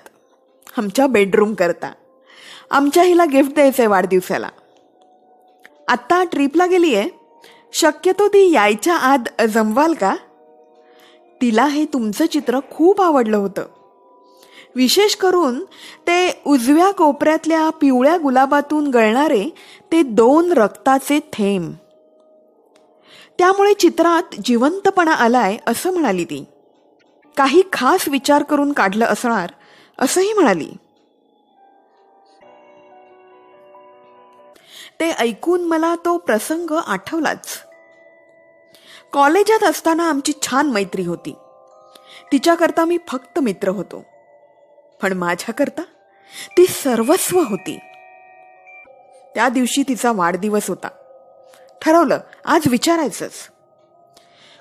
आमच्या 0.78 1.06
बेडरूम 1.06 1.54
करता. 1.54 1.92
आमच्या 2.70 3.02
हिला 3.02 3.24
गिफ्ट 3.24 3.54
द्यायचंय 3.54 3.86
वाढदिवसाला. 3.86 4.48
आत्ता 5.88 6.24
ट्रिपला 6.24 6.66
गेली 6.66 6.94
आहे 6.94 7.10
शक्यतो 7.72 8.28
ती 8.28 8.52
यायच्या 8.52 8.96
आत 8.96 9.42
जमवाल 9.48 9.94
का? 9.94 10.16
तिला 11.40 11.66
हे 11.66 11.84
तुमचं 11.84 12.26
चित्र 12.26 12.58
खूप 12.70 13.00
आवडलं 13.00 13.36
होतं. 13.36 13.66
विशेष 14.76 15.14
करून 15.14 15.64
ते 16.06 16.42
उजव्या 16.46 16.90
कोपऱ्यातल्या 16.90 17.70
पिवळ्या 17.70 18.16
गुलाबातून 18.16 18.90
गळणारे 18.90 19.54
ते 19.92 20.02
दोन 20.02 20.52
रक्ताचे 20.52 21.20
थेंब. 21.32 21.74
त्यामुळे 23.38 23.74
चित्रात 23.74 24.34
जिवंतपणा 24.44 25.12
आलाय 25.12 25.56
असं 25.66 25.92
म्हणाली 25.92 26.24
ती. 26.24 26.44
काही 27.36 27.62
खास 27.72 28.08
विचार 28.08 28.42
करून 28.42 28.72
काढलं 28.72 29.04
असणार 29.04 29.52
असंही 29.98 30.32
म्हणाली. 30.32 30.70
ते 35.00 35.10
ऐकून 35.10 35.64
मला 35.64 35.94
तो 36.04 36.18
प्रसंग 36.18 36.70
आठवलाच. 36.86 37.46
कॉलेजात 39.12 39.64
असताना 39.64 40.08
आमची 40.08 40.32
छान 40.42 40.66
मैत्री 40.66 41.02
होती. 41.02 41.34
तिच्याकरता 42.32 42.84
मी 42.84 42.98
फक्त 43.08 43.38
मित्र 43.38 43.68
होतो. 43.68 44.04
पण 45.02 45.12
माझ्याकरता 45.12 45.82
ती 46.58 46.66
सर्वस्व 46.66 47.40
होती. 47.40 47.78
त्या 49.34 49.48
दिवशी 49.48 49.82
तिचा 49.82 50.12
वाढदिवस 50.12 50.68
होता. 50.68 50.88
ठरवलं 51.82 52.18
आज 52.44 52.62
विचारायचंच. 52.66 53.32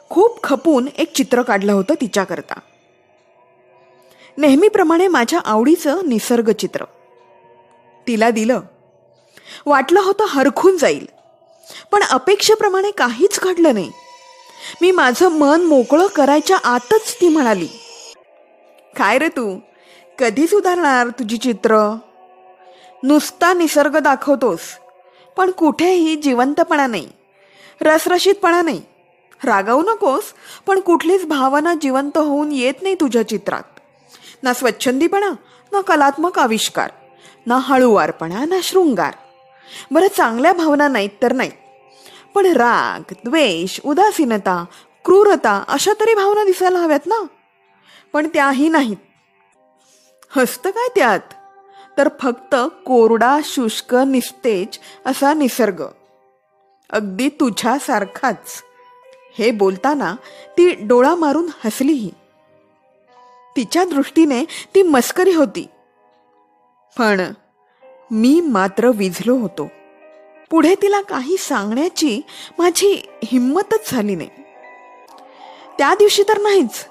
खूप 0.09 0.43
खपून 0.43 0.87
एक 0.97 1.13
चित्र 1.13 1.41
काढलं 1.41 1.73
होतं 1.73 1.93
तिच्याकरता. 2.01 2.59
नेहमीप्रमाणे 4.37 5.07
माझ्या 5.07 5.39
आवडीचं 5.39 5.99
निसर्ग 6.05 6.51
चित्र. 6.51 6.85
तिला 8.07 8.29
दिलं. 8.29 8.61
वाटलं 9.65 9.99
होतं 9.99 10.25
हरखून 10.25 10.77
जाईल. 10.77 11.07
पण 11.91 12.03
अपेक्षेप्रमाणे 12.03 12.91
काहीच 12.91 13.39
घडलं 13.39 13.73
नाही. 13.73 13.91
मी 14.81 14.91
माझं 14.91 15.29
मन 15.29 15.61
मोकळं 15.61 16.07
करायच्या 16.07 16.57
आतच 16.63 17.17
ती 17.21 17.29
म्हणाली 17.29 17.67
काय 18.95 19.17
रे 19.17 19.27
तू? 19.27 19.59
कधी 20.19 20.47
सुधारणार 20.47 21.07
तुझी 21.07 21.37
चित्र? 21.37 21.95
नुसता 23.03 23.53
निसर्ग 23.53 23.97
दाखवतोस. 23.97 24.59
पण 25.37 25.51
कुठेही 25.51 26.15
जिवंतपणा 26.15 26.87
नाही. 26.87 27.07
रसरशीतपणा 27.81 28.61
नाही. 28.61 28.81
रागावू 29.43 29.81
नकोस 29.81 30.23
पण 30.67 30.79
कुठलीच 30.79 31.25
भावना 31.25 31.73
जिवंत 31.81 32.17
होऊन 32.17 32.51
येत 32.51 32.73
नाही 32.81 32.95
तुझ्या 32.95 33.27
चित्रात. 33.27 33.63
ना 34.43 34.53
स्वच्छंदीपणा 34.53 35.29
ना 35.71 35.81
कलात्मक 35.81 36.39
आविष्कार 36.39 36.89
ना 37.45 37.55
हळूवारपणा 37.55 38.45
ना 38.45 38.55
शृंगार. 38.63 39.13
बरं 39.91 40.07
चांगल्या 40.17 40.53
भावना 40.53 40.87
नाहीत 40.87 41.09
तर 41.21 41.33
नाही. 41.33 41.51
पण 42.35 42.45
राग 42.45 43.13
द्वेष 43.25 43.79
उदासीनता 43.85 44.65
क्रूरता 45.05 45.63
अशा 45.67 45.91
तरी 45.99 46.13
भावना 46.13 46.43
दिसायला 46.43 46.79
हव्यात 46.79 47.07
ना. 47.07 47.23
पण 48.13 48.27
त्याही 48.27 48.69
नाहीत. 48.69 48.97
हसतं 50.37 50.69
काय 50.69 50.87
त्यात? 50.95 51.19
तर 52.01 52.09
फक्त 52.21 52.55
कोरडा 52.85 53.39
शुष्क 53.43 53.95
निस्तेज 53.95 54.79
असा 55.05 55.33
निसर्ग. 55.33 55.83
अगदी 56.89 57.29
तुझ्यासारखाच. 57.29 58.63
हे 59.37 59.51
बोलताना 59.51 60.15
ती 60.57 60.75
डोळा 60.87 61.15
मारून 61.15 61.47
हसलीही. 61.65 62.11
तिच्या 63.55 63.83
दृष्टीने 63.83 64.43
ती 64.43 64.83
मस्करी 64.83 65.33
होती. 65.33 65.67
पण 66.97 67.21
मी 68.11 68.41
मात्र 68.41 68.87
विझलो 68.87 69.35
होतो. 69.35 69.69
पुढे 70.49 70.75
तिला 70.81 71.01
काही 71.01 71.37
सांगण्याची 71.37 72.21
माझी 72.59 73.09
हिंमतच 73.23 73.91
झाली 73.91 74.15
नाही. 74.15 74.29
त्या 75.77 75.95
दिवशी 75.99 76.23
तर 76.23 76.37
नाहीच 76.37 76.85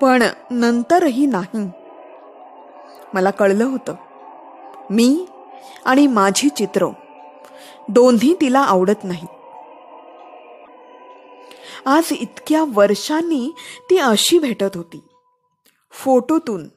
पण 0.00 0.22
नंतरही 0.50 1.26
नाही. 1.26 1.70
मला 3.14 3.30
कळलं 3.30 3.64
होतं. 3.64 3.94
मी 4.90 5.26
आणि 5.84 6.06
माझी 6.06 6.48
चित्र. 6.48 6.86
दोन्ही 7.88 8.36
तिला 8.40 8.60
आवडत 8.60 9.04
नाही. 9.04 9.26
आज 11.86 12.12
इतक्या 12.12 12.64
वर्षांनी 12.68 13.54
ती 13.90 13.98
अशी 13.98 14.38
भेटत 14.38 14.76
होती. 14.76 15.00
फोटोतून. 15.90 16.68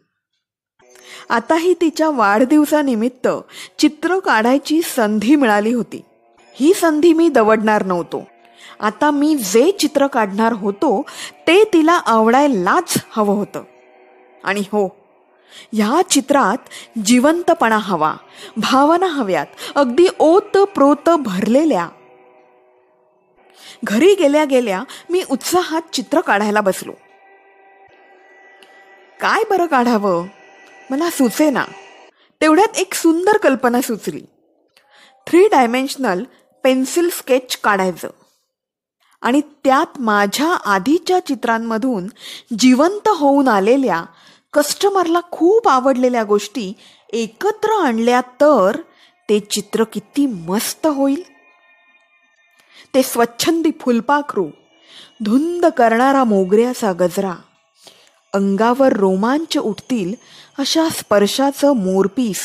आताही 1.30 1.74
तिच्या 1.74 2.10
वाढदिवसानिमित्त 2.10 3.28
चित्र 3.80 4.20
काढायची 4.20 4.82
संधी 4.82 5.36
मिळाली 5.36 5.74
होती. 5.74 6.02
ही 6.54 6.74
संधी 6.74 7.14
मी 7.14 7.30
दवडणार 7.30 7.86
नव्हतो. 7.86 8.24
आता 8.80 9.12
मी 9.12 9.36
जे 9.36 9.72
चित्र 9.72 10.08
काढणार 10.08 10.54
होतो 10.54 11.02
ते 11.48 11.64
तिला 11.64 11.94
आवडायलाच 11.94 12.94
हवं 13.12 13.36
होतं. 13.36 13.64
आणि 14.44 14.60
हो 14.60 14.99
ह्या 15.74 16.02
चित्रात 16.10 16.58
जिवंतपणा 17.06 17.78
हवा 17.78 18.16
भावना 18.58 19.06
हव्यात 19.06 19.46
अगदी 19.76 20.08
ओत 20.20 20.58
प्रोत 20.58 21.10
भरलेल्या. 21.10 21.90
घरी 23.84 24.16
गेल्या 24.16 24.46
गेल्या 24.46 24.84
मी 25.10 25.24
उत्साहात 25.32 25.82
चित्र 25.94 26.22
काढायला 26.22 26.62
बसलो. 26.62 26.92
काय 29.20 29.44
बरं 29.50 29.66
काढावं? 29.66 30.28
मला 30.92 31.10
सुचेना 31.10 31.66
तेवढ्यात 32.42 32.78
एक 32.78 32.94
सुंदर 32.94 33.38
कल्पना 33.38 33.82
सुचली. 33.82 34.22
थ्री 35.28 35.48
डायमेन्शनल 35.48 36.24
पेन्सिल 36.64 37.10
स्केच 37.10 37.58
काढायचं. 37.58 38.10
आणि 39.22 39.42
त्यात 39.64 40.02
माझ्या 40.02 40.54
आधीच्या 40.54 41.20
चित्रांमधून 41.20 42.08
जिवंत 42.60 43.08
होऊन 43.08 43.48
आलेल्या 43.48 44.04
कस्टमरला 44.54 45.20
खूप 45.32 45.68
आवडलेल्या 45.68 46.24
गोष्टी 46.24 46.74
एकत्र 47.14 47.70
आणल्या 47.72 48.22
तर 48.22 48.78
ते 49.30 49.40
चित्र 49.40 49.84
किती 49.84 50.26
मस्त 50.26 50.88
होईल. 50.88 51.24
ते 52.94 53.04
स्वच्छंदी 53.04 53.72
फुलपाखरू 53.82 54.48
धुंद 55.24 55.66
करणारा 55.66 56.24
मोगऱ्याचा 56.24 56.92
गजरा 57.00 57.34
अंगावर 58.34 58.94
रोमांच 58.94 59.58
उठतील 59.58 60.14
अशा 60.60 60.88
स्पर्शाचं 60.90 61.76
मोरपीस. 61.76 62.42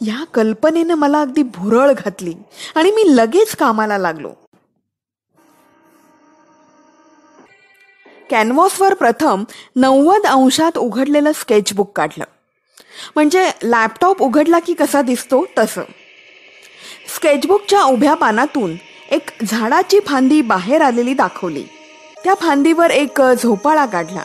या 0.00 0.24
कल्पनेनं 0.24 0.94
मला 0.94 1.20
अगदी 1.20 1.42
भुरळ 1.42 1.92
घातली 1.92 2.34
आणि 2.74 2.90
मी 2.90 3.02
लगेच 3.06 3.56
कामाला 3.56 3.98
लागलो. 3.98 4.30
कॅनव्हसवर 8.30 8.94
प्रथम 8.94 9.44
नव्वद 9.76 10.26
अंशात 10.26 10.78
उघडलेलं 10.78 11.32
स्केचबुक 11.34 11.96
काढलं. 11.96 12.24
म्हणजे 13.14 13.50
लॅपटॉप 13.62 14.22
उघडला 14.22 14.58
की 14.58 14.74
कसा 14.74 15.02
दिसतो? 15.02 15.44
तसं. 15.58 15.82
स्केचबुकच्या 17.16 17.82
उभ्या 17.82 18.14
पानातून 18.14 18.74
एक 19.10 19.30
झाडाची 19.48 20.00
फांदी 20.06 20.42
बाहेर 20.42 20.82
आलेली 20.82 21.14
दाखवली. 21.14 21.64
त्या 22.24 22.34
फांदीवर 22.34 22.90
एक 22.90 23.22
झोपाळा 23.22 23.86
काढला. 23.86 24.22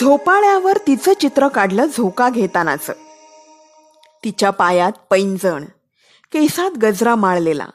झोपाळ्यावर 0.00 0.76
तिचं 0.86 1.12
चित्र 1.20 1.48
काढलं 1.48 1.86
झोका 1.86 2.30
घेतानाच. 2.30 2.90
तिच्या 4.24 4.50
पायात 4.50 4.92
पैंजण 5.10 5.64
केसात 6.32 6.78
गजरा 6.78 7.14
माळलेला. 7.14 7.66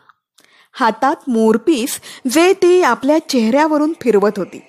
हातात 0.73 1.15
मोरपीस 1.27 2.01
जे 2.31 2.53
ती 2.53 2.83
आपल्या 2.83 3.17
चेहऱ्यावरून 3.29 3.93
फिरवत 4.01 4.31
होती. 4.37 4.61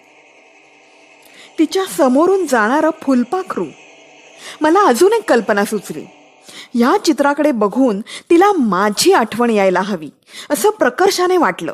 तिच्या 1.58 1.84
समोरून 1.84 2.46
जाणारं 2.46 2.90
फुलपाखरू. 3.02 3.64
मला 4.60 4.80
अजून 4.80 5.12
एक 5.12 5.30
कल्पना 5.30 5.64
सुचली. 5.64 6.04
या 6.74 6.96
चित्राकडे 7.04 7.52
बघून 7.52 8.00
तिला 8.00 8.52
माझी 8.52 9.12
आठवण 9.12 9.50
यायला 9.50 9.80
हवी 9.80 10.10
असं 10.50 10.70
प्रकर्षाने 10.70 11.36
वाटलं. 11.36 11.72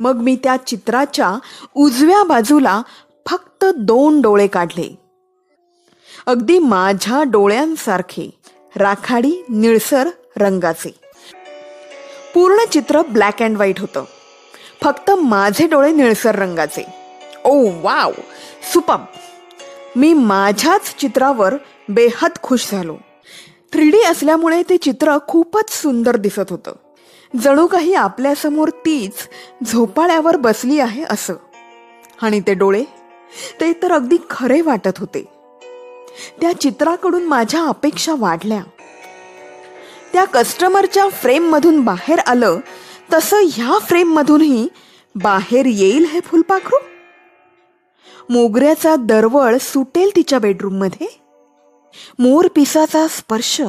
मग 0.00 0.16
मी 0.16 0.36
त्या 0.36 0.56
चित्राच्या 0.56 1.38
उजव्या 1.74 2.22
बाजूला 2.22 2.82
फक्त 3.30 3.64
दोन 3.76 4.20
डोळे 4.20 4.46
काढले. 4.46 4.98
अगदी 6.26 6.58
माझ्या 6.58 7.22
डोळ्यांसारखे 7.22 8.30
राखाडी 8.76 9.44
निळसर 9.48 10.08
रंगाचे. 10.36 10.94
पूर्ण 12.34 12.56
चित्र 12.72 13.02
ब्लॅक 13.02 13.42
अँड 13.42 13.56
व्हाईट 13.56 13.80
होतं. 13.80 14.04
फक्त 14.82 15.10
माझे 15.10 15.66
डोळे 15.66 15.92
निळसर 15.92 16.34
रंगाचे. 16.34 16.86
ओ 17.44 17.68
वाव! 17.80 18.12
सुपम. 18.62 18.98
मी 19.96 20.12
माझ्याच 20.12 20.94
चित्रावर 20.96 21.54
बेहद 21.88 22.30
खुश 22.42 22.68
झालो. 22.72 22.96
थ्री 23.72 23.90
डी 23.90 24.02
असल्यामुळे 24.02 24.62
ते 24.62 24.76
चित्र 24.76 25.18
खूपच 25.28 25.70
सुंदर 25.70 26.16
दिसत 26.16 26.50
होतं. 26.50 26.72
जणू 27.42 27.66
काही 27.66 27.94
आपल्यासमोर 27.94 28.68
तीच 28.68 29.12
झोपाळ्यावर 29.72 30.36
बसली 30.36 30.80
आहे 30.80 31.04
असं. 31.10 31.34
आणि 32.22 32.40
ते 32.40 32.54
डोळे 32.54 32.84
ते 33.60 33.72
तर 33.72 33.92
अगदी 33.92 34.16
खरे 34.30 34.60
वाटत 34.60 34.98
होते. 34.98 35.24
त्या 36.40 36.60
चित्राकडून 36.60 37.22
माझ्या 37.22 37.64
अपेक्षा 37.64 38.14
वाढल्या. 38.18 38.62
त्या 40.12 40.24
कस्टमरच्या 40.24 41.08
फ्रेममधून 41.08 41.80
बाहेर 41.80 42.18
आलं 42.18 42.58
तसं 43.12 43.36
ह्या 43.36 43.78
फ्रेममधूनही 43.78 44.68
बाहेर 45.14 45.66
येईल 45.66 46.04
हे 46.04 46.20
फुलपाखरू? 46.20 46.76
मोगऱ्याचा 48.30 48.96
दरवळ 48.96 49.56
सुटेल 49.60 50.10
तिच्या 50.16 50.38
बेडरूममध्ये? 50.38 51.20
मोर 52.18 52.46
पिसाचा 52.54 53.06
स्पर्श 53.08 53.60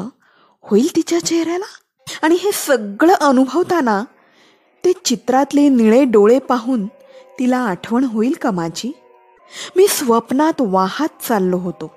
होईल 0.61 0.95
तिच्या 0.95 1.19
चेहऱ्याला? 1.19 1.65
आणि 2.21 2.35
हे 2.35 2.51
सगळं 2.53 3.13
अनुभवताना 3.13 4.03
ते 4.85 4.93
चित्रातले 5.05 5.69
निळे 5.69 6.03
डोळे 6.03 6.39
पाहून 6.39 6.85
तिला 7.39 7.57
आठवण 7.57 8.03
होईल 8.03 8.35
का 8.41 8.51
माझी? 8.51 8.91
मी 9.75 9.87
स्वप्नात 9.87 10.53
वाहत 10.59 11.23
चाललो 11.27 11.57
होतो. 11.57 11.91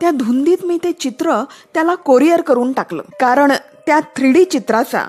त्या 0.00 0.10
धुंदीत 0.10 0.64
मी 0.64 0.78
ते 0.84 0.92
चित्र 0.92 1.44
त्याला 1.74 1.94
कोरिअर 1.94 2.40
करून 2.40 2.72
टाकलं. 2.72 3.02
कारण 3.20 3.52
त्या 3.86 4.00
थ्री 4.00 4.32
डी 4.32 4.44
चित्राचा 4.44 5.04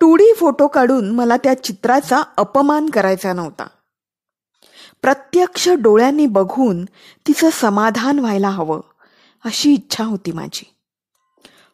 टू 0.00 0.16
डी 0.16 0.32
फोटो 0.36 0.68
काढून 0.68 1.10
मला 1.10 1.36
त्या 1.36 1.62
चित्राचा 1.62 2.22
अपमान 2.36 2.88
करायचा 2.88 3.32
नव्हता. 3.32 3.66
प्रत्यक्ष 5.06 5.68
डोळ्यांनी 5.68 6.26
बघून 6.26 6.84
तिचं 7.26 7.50
समाधान 7.52 8.18
व्हायला 8.18 8.48
हवं 8.48 8.80
अशी 9.44 9.72
इच्छा 9.72 10.04
होती 10.04 10.32
माझी. 10.32 10.74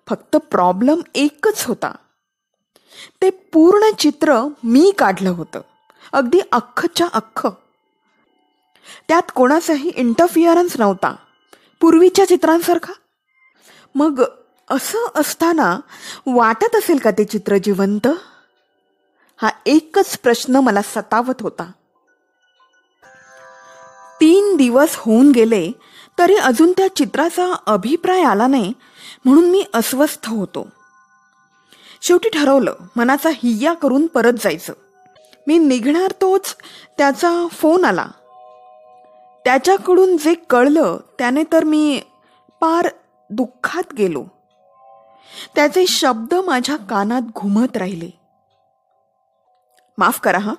फक्त 0.08 0.36
प्रॉब्लेम 0.36 1.00
एकच 1.14 1.64
होता. 1.64 1.94
ते 3.22 3.30
पूर्ण 3.30 3.94
चित्र 3.98 4.48
मी 4.64 4.92
काढलं 4.98 5.30
होतं 5.30 5.60
अगदी 6.12 6.40
अख्खच्या 6.52 7.08
अख्ख. 7.12 7.46
त्यात 9.08 9.22
कोणाचाही 9.34 9.88
इंटरफिअरन्स 9.88 10.80
नव्हता 10.80 11.16
पूर्वीच्या 11.80 12.28
चित्रांसारखा. 12.28 12.92
मग 13.94 14.22
असं 14.70 15.08
असताना 15.14 15.80
वाटत 16.26 16.76
असेल 16.76 16.98
का 16.98 17.10
ते 17.10 17.24
चित्र 17.24 17.56
जिवंत? 17.56 18.08
हा 19.36 19.50
एकच 19.66 20.18
प्रश्न 20.18 20.56
मला 20.56 20.82
सतावत 20.82 21.42
होता. 21.42 21.72
तीन 24.22 24.56
दिवस 24.56 24.96
होऊन 24.96 25.30
गेले 25.30 25.72
तरी 26.18 26.34
अजून 26.34 26.72
त्या 26.72 26.96
चित्राचा 26.96 27.54
अभिप्राय 27.66 28.22
आला 28.22 28.46
नाही 28.46 28.72
म्हणून 29.24 29.50
मी 29.50 29.64
अस्वस्थ 29.74 30.28
होतो. 30.28 30.68
शेवटी 32.02 32.28
ठरवलं 32.28 32.74
मनाचा 32.96 33.28
हिय्या 33.28 33.72
करून 33.72 34.06
परत 34.06 34.32
जायचं. 34.32 34.72
मी 35.46 35.58
निघणार 35.58 36.12
तोच 36.20 36.56
त्याचा 36.98 37.46
फोन 37.46 37.84
आला. 37.84 38.06
त्याच्याकडून 39.44 40.16
जे 40.16 40.34
कळलं 40.34 40.96
त्याने 41.18 41.42
तर 41.52 41.64
मी 41.64 42.00
पार 42.60 42.88
दुःखात 43.30 43.94
गेलो. 43.94 44.24
त्याचे 45.54 45.84
शब्द 45.86 46.34
माझ्या 46.34 46.76
कानात 46.76 47.22
घुमत 47.22 47.76
राहिले. 47.76 48.10
माफ 49.98 50.20
करा 50.20 50.38
हा. 50.38 50.52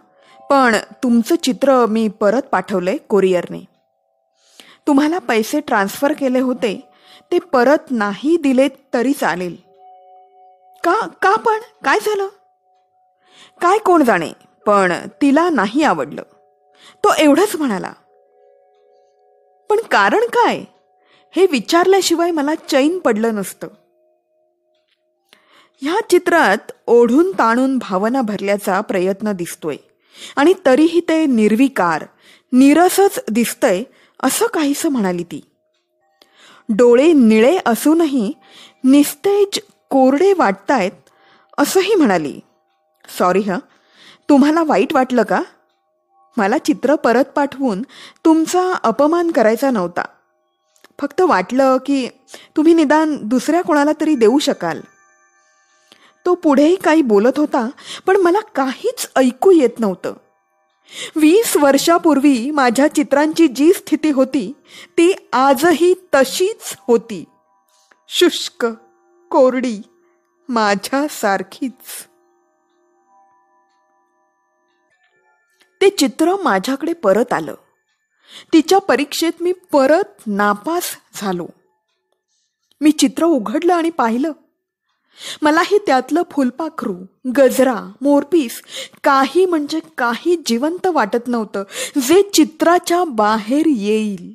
पण 0.49 0.75
तुमचं 1.03 1.35
चित्र 1.35 1.85
मी 1.85 2.07
परत 2.07 2.41
पाठवलंय 2.41 2.97
कोरिअरने 2.97 3.59
तुम्हाला 4.87 5.19
पैसे 5.19 5.59
ट्रान्सफर 5.59 6.13
केले 6.13 6.39
होते 6.39 6.89
ते 7.31 7.39
परत 7.39 7.91
नाही 7.91 8.37
दिले 8.37 8.67
तरी 8.93 9.13
चालेल. 9.13 9.55
का 10.83 11.07
का 11.21 11.35
पण? 11.35 11.59
काय 11.83 11.99
झालं? 11.99 12.27
काय 13.61 13.77
कोण 13.77 14.03
जाणे? 14.03 14.31
पण 14.65 14.93
तिला 15.21 15.49
नाही 15.49 15.83
आवडलं. 15.83 16.21
तो 17.03 17.13
एवढंच 17.17 17.55
म्हणाला. 17.55 17.93
पण 19.69 19.79
कारण 19.91 20.19
काय? 20.19 20.63
हे 21.31 21.45
विचारल्याशिवाय 21.45 22.31
मला 22.31 22.55
चैन 22.55 22.99
पडलं 22.99 23.35
नसतं. 23.35 23.67
ह्या 25.81 26.09
चित्रात 26.09 26.71
ओढून 26.87 27.31
ताणून 27.31 27.77
भावना 27.77 28.21
भरल्याचा 28.21 28.81
प्रयत्न 28.81 29.31
दिसतोय. 29.31 29.77
आणि 30.35 30.53
तरीही 30.65 30.99
ते 30.99 31.25
निर्विकार 31.25 32.05
निरसच 32.51 33.19
दिसतंय 33.31 33.83
असं 34.23 34.45
काहीसं 34.45 34.89
म्हणाली 34.89 35.23
ती. 35.23 35.41
डोळे 36.69 37.13
निळे 37.13 37.59
असूनही 37.65 38.33
निस्तेज 38.83 39.59
कोरडे 39.89 40.33
वाटतायत 40.33 41.09
असंही 41.57 41.95
म्हणाली. 41.95 42.39
सॉरी 43.19 43.39
ह. 43.39 43.57
तुम्हाला 44.29 44.63
वाईट 44.63 44.93
वाटलं 44.93 45.23
का? 45.23 45.41
मला 46.37 46.57
चित्र 46.57 46.95
परत 46.95 47.23
पाठवून 47.23 47.81
तुमचा 48.25 48.73
अपमान 48.83 49.31
करायचा 49.31 49.71
नव्हता. 49.71 50.01
फक्त 51.01 51.21
वाटलं 51.21 51.77
की 51.85 52.07
तुम्ही 52.57 52.73
निदान 52.73 53.17
दुसऱ्या 53.21 53.61
कोणाला 53.61 53.91
तरी 54.01 54.15
देऊ 54.15 54.39
शकाल. 54.39 54.81
तो 56.25 56.35
पुढेही 56.35 56.75
काही 56.75 57.01
बोलत 57.01 57.37
होता 57.37 57.69
पण 58.07 58.17
मला 58.17 58.39
काहीच 58.39 59.09
ऐकू 59.15 59.51
येत 59.51 59.79
नव्हतं. 59.79 60.13
वीस 61.15 61.57
वर्षापूर्वी 61.57 62.51
माझ्या 62.51 62.87
चित्रांची 62.87 63.47
जी 63.47 63.73
स्थिती 63.73 64.09
होती 64.09 64.53
ती 64.97 65.29
आजही 65.33 65.93
तशीच 66.15 66.75
होती. 66.87 67.25
शुष्क 68.07 68.65
कोरडी 69.31 69.81
माझ्यासारखीच. 70.49 72.07
ते 75.81 75.89
चित्र 75.89 76.35
माझ्याकडे 76.43 76.93
परत 76.93 77.33
आलं. 77.33 77.55
तिच्या 78.53 78.79
परीक्षेत 78.79 79.33
मी 79.41 79.51
परत 79.51 80.27
नापास 80.27 80.83
झालो. 81.15 81.47
मी 82.81 82.91
चित्र 82.91 83.25
उघडलं 83.25 83.73
आणि 83.73 83.89
पाहिलं. 83.89 84.31
मलाही 85.41 85.77
त्यातलं 85.77 86.21
फुलपाखरू 86.31 86.95
गजरा 87.37 87.91
मोरपीस 88.01 88.61
काही 89.03 89.45
म्हणजे 89.45 89.79
काही 89.97 90.43
जिवंत 90.45 90.87
वाटत 90.87 91.27
नव्हतं 91.27 91.63
जे 92.07 92.29
चित्राच्या 92.33 93.03
बाहेर 93.03 93.65
येईल. 93.67 94.33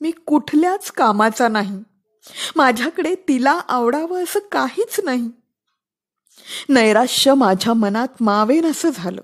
मी 0.00 0.10
कुठल्याच 0.10 0.90
कामाचा 0.90 1.48
नाही. 1.48 1.78
माझ्याकडे 2.56 3.14
तिला 3.14 3.60
आवडावं 3.68 4.24
असं 4.24 4.40
काहीच 4.52 5.00
नाही. 5.04 5.30
नैराश्य 6.68 7.34
माझ्या 7.34 7.74
मनात 7.74 8.08
मावेन 8.20 8.66
असं 8.66 8.90
झालं. 8.94 9.20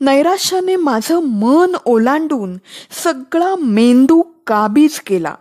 नैराश्याने 0.00 0.76
माझं 0.76 1.18
मन 1.22 1.76
ओलांडून 1.84 2.56
सगळा 2.90 3.54
मेंदू 3.58 4.22
काबीज 4.46 5.00
केला. 5.00 5.34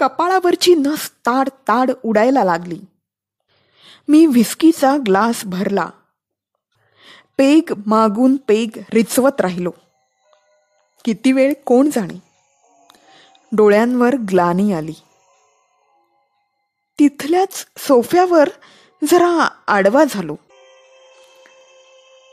कपाळावरची 0.00 0.74
नस 0.74 1.10
ताड 1.10 1.48
ताड 1.48 1.90
उडायला 2.04 2.44
लागली. 2.44 2.80
मी 4.08 4.26
व्हिस्कीचा 4.26 4.96
ग्लास 5.06 5.42
भरला. 5.44 5.88
पेग 7.38 7.62
मागून 7.86 8.36
पेग 8.36 8.70
रिचवत 8.92 9.40
राहिलो. 9.40 9.70
किती 11.04 11.32
वेळ 11.32 11.52
कोण 11.66 11.90
जाणे? 11.90 12.22
डोळ्यांवर 13.52 14.14
ग्लानी 14.30 14.72
आली. 14.72 14.94
तिथल्याच 16.98 17.66
सोफ्यावर 17.76 18.48
जरा 19.10 19.48
आडवा 19.68 20.04
झालो. 20.10 20.36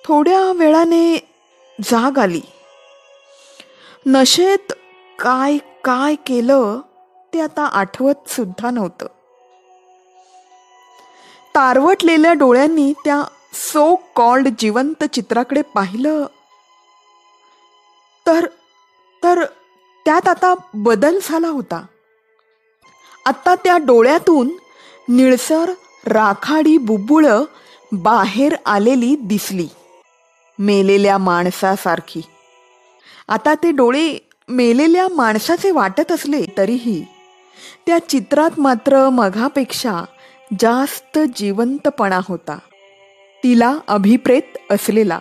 थोड्या 0.06 0.54
वेळाने 0.54 1.18
जाग 1.84 2.18
आली. 2.18 2.42
नशेत 4.06 4.74
काय 5.20 5.58
काय 5.84 6.16
केलं? 6.16 6.80
ते 7.34 7.42
आता 7.42 7.66
आठवत 7.66 8.30
सुद्धा 8.30 8.70
नव्हतं. 8.70 9.06
तारवटलेल्या 11.56 12.34
डोळ्यांनी 12.34 12.94
त्या 13.06 13.24
सो 13.54 13.96
कॉल्ड 14.16 14.48
जिवंत 14.60 15.04
चित्राकडे 15.04 15.62
पाहिलं. 15.62 16.26
तर 18.28 18.48
तर 19.24 19.46
त्यात 20.06 20.28
आता 20.28 20.54
बदल 20.74 21.20
झाला 21.24 21.48
होता. 21.48 21.86
आता 23.26 23.56
त्या 23.56 23.78
डोळ्यातून 23.78 24.50
निळसर 25.10 25.72
राखाडी 26.08 26.78
बुबुळ 26.78 27.26
बाहेर 27.92 28.56
आलेली 28.66 29.16
दिसली. 29.16 29.68
मेलेल्या 30.60 31.18
माणसासारखी. 31.18 32.22
आता 33.28 33.54
ते 33.54 33.72
डोळे 33.72 34.30
मेलेल्या 34.50 35.08
माणसाचे 35.08 35.72
वाटत 35.72 36.12
असले 36.12 36.46
तरीही 36.58 37.06
त्या 37.86 38.00
चित्रात 38.00 38.60
मात्र 38.60 39.10
मघापेक्षा 39.10 40.06
जास्त 40.60 41.20
जिवंतपणा 41.36 42.20
होता. 42.28 42.58
तिला 43.44 43.78
अभिप्रेत 43.88 44.58
असलेला. 44.72 45.20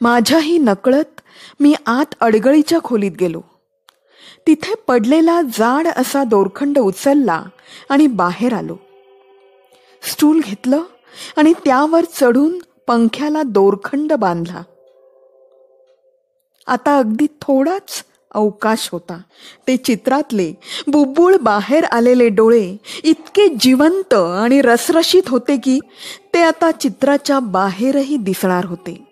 माझ्याही 0.00 0.58
नकळत 0.58 1.20
मी 1.60 1.74
आत 1.86 2.14
अडगळीच्या 2.20 2.78
खोलीत 2.84 3.12
गेलो. 3.20 3.40
तिथे 4.46 4.74
पडलेला 4.74 5.40
जाड 5.42 5.86
असा 5.86 6.24
दोरखंड 6.24 6.78
उचलला 6.78 7.44
आणि 7.88 8.06
बाहेर 8.06 8.52
आलो. 8.52 8.76
स्टूल 10.02 10.40
घेतलं 10.44 10.82
आणि 11.36 11.52
त्यावर 11.52 12.04
चढून 12.04 12.58
पंख्याला 12.86 13.42
दोरखंड 13.42 14.12
बांधला. 14.12 14.62
आता 16.66 16.98
अगदी 16.98 17.26
थोडाच 17.26 18.04
अवकाश 18.30 18.88
होता. 18.92 19.20
ते 19.68 19.76
चित्रातले 19.76 20.54
बुबुळ 20.86 21.36
बाहेर 21.36 21.84
आलेले 21.84 22.28
डोळे 22.28 22.76
इतके 23.04 23.48
जिवंत 23.48 24.14
आणि 24.14 24.60
रसरशीत 24.60 25.22
होते 25.28 25.56
की 25.56 25.78
ते 26.34 26.42
आता 26.42 26.70
चित्राच्या 26.70 27.38
बाहेरही 27.38 28.16
दिसणार 28.16 28.64
होते. 28.64 29.06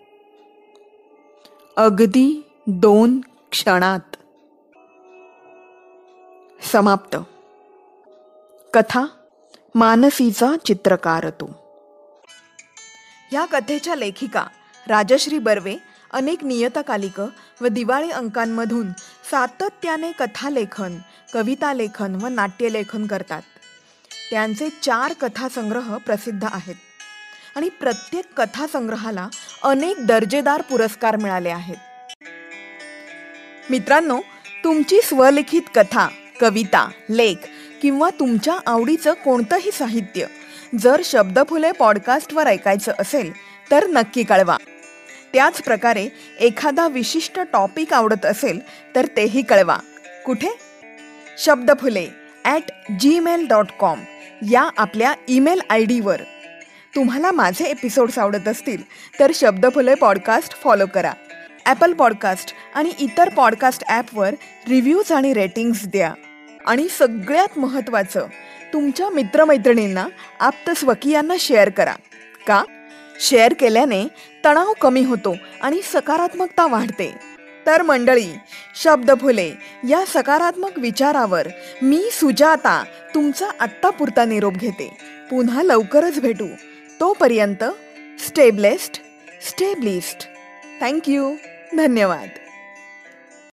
अगदी 1.77 2.45
दोन 2.67 3.21
क्षणात. 3.51 4.15
समाप्त. 6.73 7.17
कथा 8.73 9.05
मानसीचा 9.75 10.55
चित्रकार 10.65 11.29
तो. 11.29 11.49
या 13.33 13.45
कथेच्या 13.45 13.95
लेखिका 13.95 14.43
राजश्री 14.87 15.39
बर्वे 15.39 15.75
अनेक 16.13 16.43
नियतकालिक 16.43 17.21
व 17.61 17.67
दिवाळी 17.67 18.09
अंकांमधून 18.11 18.91
सातत्याने 19.31 20.11
कथालेखन 20.11 20.97
कविता 21.33 21.73
लेखन 21.73 22.15
व 22.15 22.27
नाट्यलेखन 22.27 23.07
करतात. 23.07 23.41
त्यांचे 24.31 24.69
चार 24.69 25.13
कथासंग्रह 25.13 25.97
प्रसिद्ध 25.97 26.45
आहेत. 26.51 26.75
आणि 27.55 27.69
प्रत्येक 27.69 28.25
कथासंग्रहाला 28.37 29.27
अनेक 29.63 30.05
दर्जेदार 30.05 30.61
पुरस्कार 30.61 31.15
मिळाले 31.15 31.49
आहेत. 31.49 31.75
मित्रांनो 33.69 34.21
तुमची 34.63 35.01
स्वलिखित 35.03 35.61
कथा 35.75 36.07
कविता 36.41 36.89
लेख 37.09 37.35
किंवा 37.81 38.09
तुमच्या 38.19 38.57
आवडीचं 38.67 39.13
कोणतंही 39.13 39.71
साहित्य 39.71 40.25
जर 40.79 41.01
शब्दफुले 41.05 41.71
पॉडकास्टवर 41.71 42.47
ऐकायचं 42.47 42.91
असेल 42.99 43.31
तर 43.71 43.87
नक्की 43.87 44.23
कळवा. 44.23 44.57
त्याच 45.33 45.61
प्रकारे 45.61 46.07
एखादा 46.39 46.87
विशिष्ट 46.87 47.39
टॉपिक 47.53 47.93
आवडत 47.93 48.25
असेल 48.25 48.59
तर 48.95 49.05
तेही 49.17 49.41
कळवा. 49.41 49.77
कुठे? 50.25 50.47
Shabdphule 51.37 52.07
at 52.45 52.71
Gmail 52.99 53.47
dot 53.47 53.65
com 53.79 53.99
या 54.51 54.69
आपल्या 54.77 55.13
ईमेल 55.27 55.61
आय 55.69 55.83
डीवर 55.85 56.21
तुम्हाला 56.95 57.31
माझे 57.31 57.65
एपिसोड्स 57.65 58.19
आवडत 58.19 58.47
असतील 58.47 58.83
तर 59.19 59.31
शब्दफुले 59.35 59.95
पॉडकास्ट 59.95 60.61
फॉलो 60.63 60.85
करा. 60.85 61.13
ॲपल 61.65 61.93
पॉडकास्ट 61.93 62.53
आणि 62.75 62.91
इतर 62.99 63.29
पॉडकास्ट 63.29 63.83
ॲपवर 63.87 64.33
रिव्ह्यूज 64.69 65.11
आणि 65.11 65.33
रेटिंग्स 65.33 65.87
द्या. 65.87 66.13
आणि 66.65 66.87
सगळ्यात 66.89 67.59
महत्त्वाचं 67.59 68.27
तुमच्या 68.73 69.09
मित्रमैत्रिणींना 69.09 70.07
आप्तस्वकीयांना 70.39 71.33
शेअर 71.39 71.69
करा. 71.69 71.93
का? 72.47 72.63
शेअर 73.19 73.53
केल्याने 73.53 74.03
तणाव 74.45 74.73
कमी 74.81 75.03
होतो 75.03 75.35
आणि 75.61 75.81
सकारात्मकता 75.83 76.67
वाढते. 76.67 77.15
तर 77.65 77.81
मंडळी 77.81 78.27
शब्द 78.83 79.11
फुले 79.21 79.51
या 79.89 80.03
सकारात्मक 80.07 80.79
विचारावर 80.79 81.47
मी 81.81 82.09
सुजाता 82.11 82.83
तुमचा 83.15 83.45
आत्तापुरता 83.59 84.25
निरोप 84.25 84.53
घेते. 84.53 84.97
पुन्हा 85.29 85.63
लवकरच 85.63 86.19
भेटू. 86.19 86.47
तोपर्यंत 86.99 87.63
स्टेबलेस्ट 88.27 89.01
स्टेबलिस्ट 89.49 90.27
थँक्यू 90.81 91.35
धन्यवाद. 91.77 92.38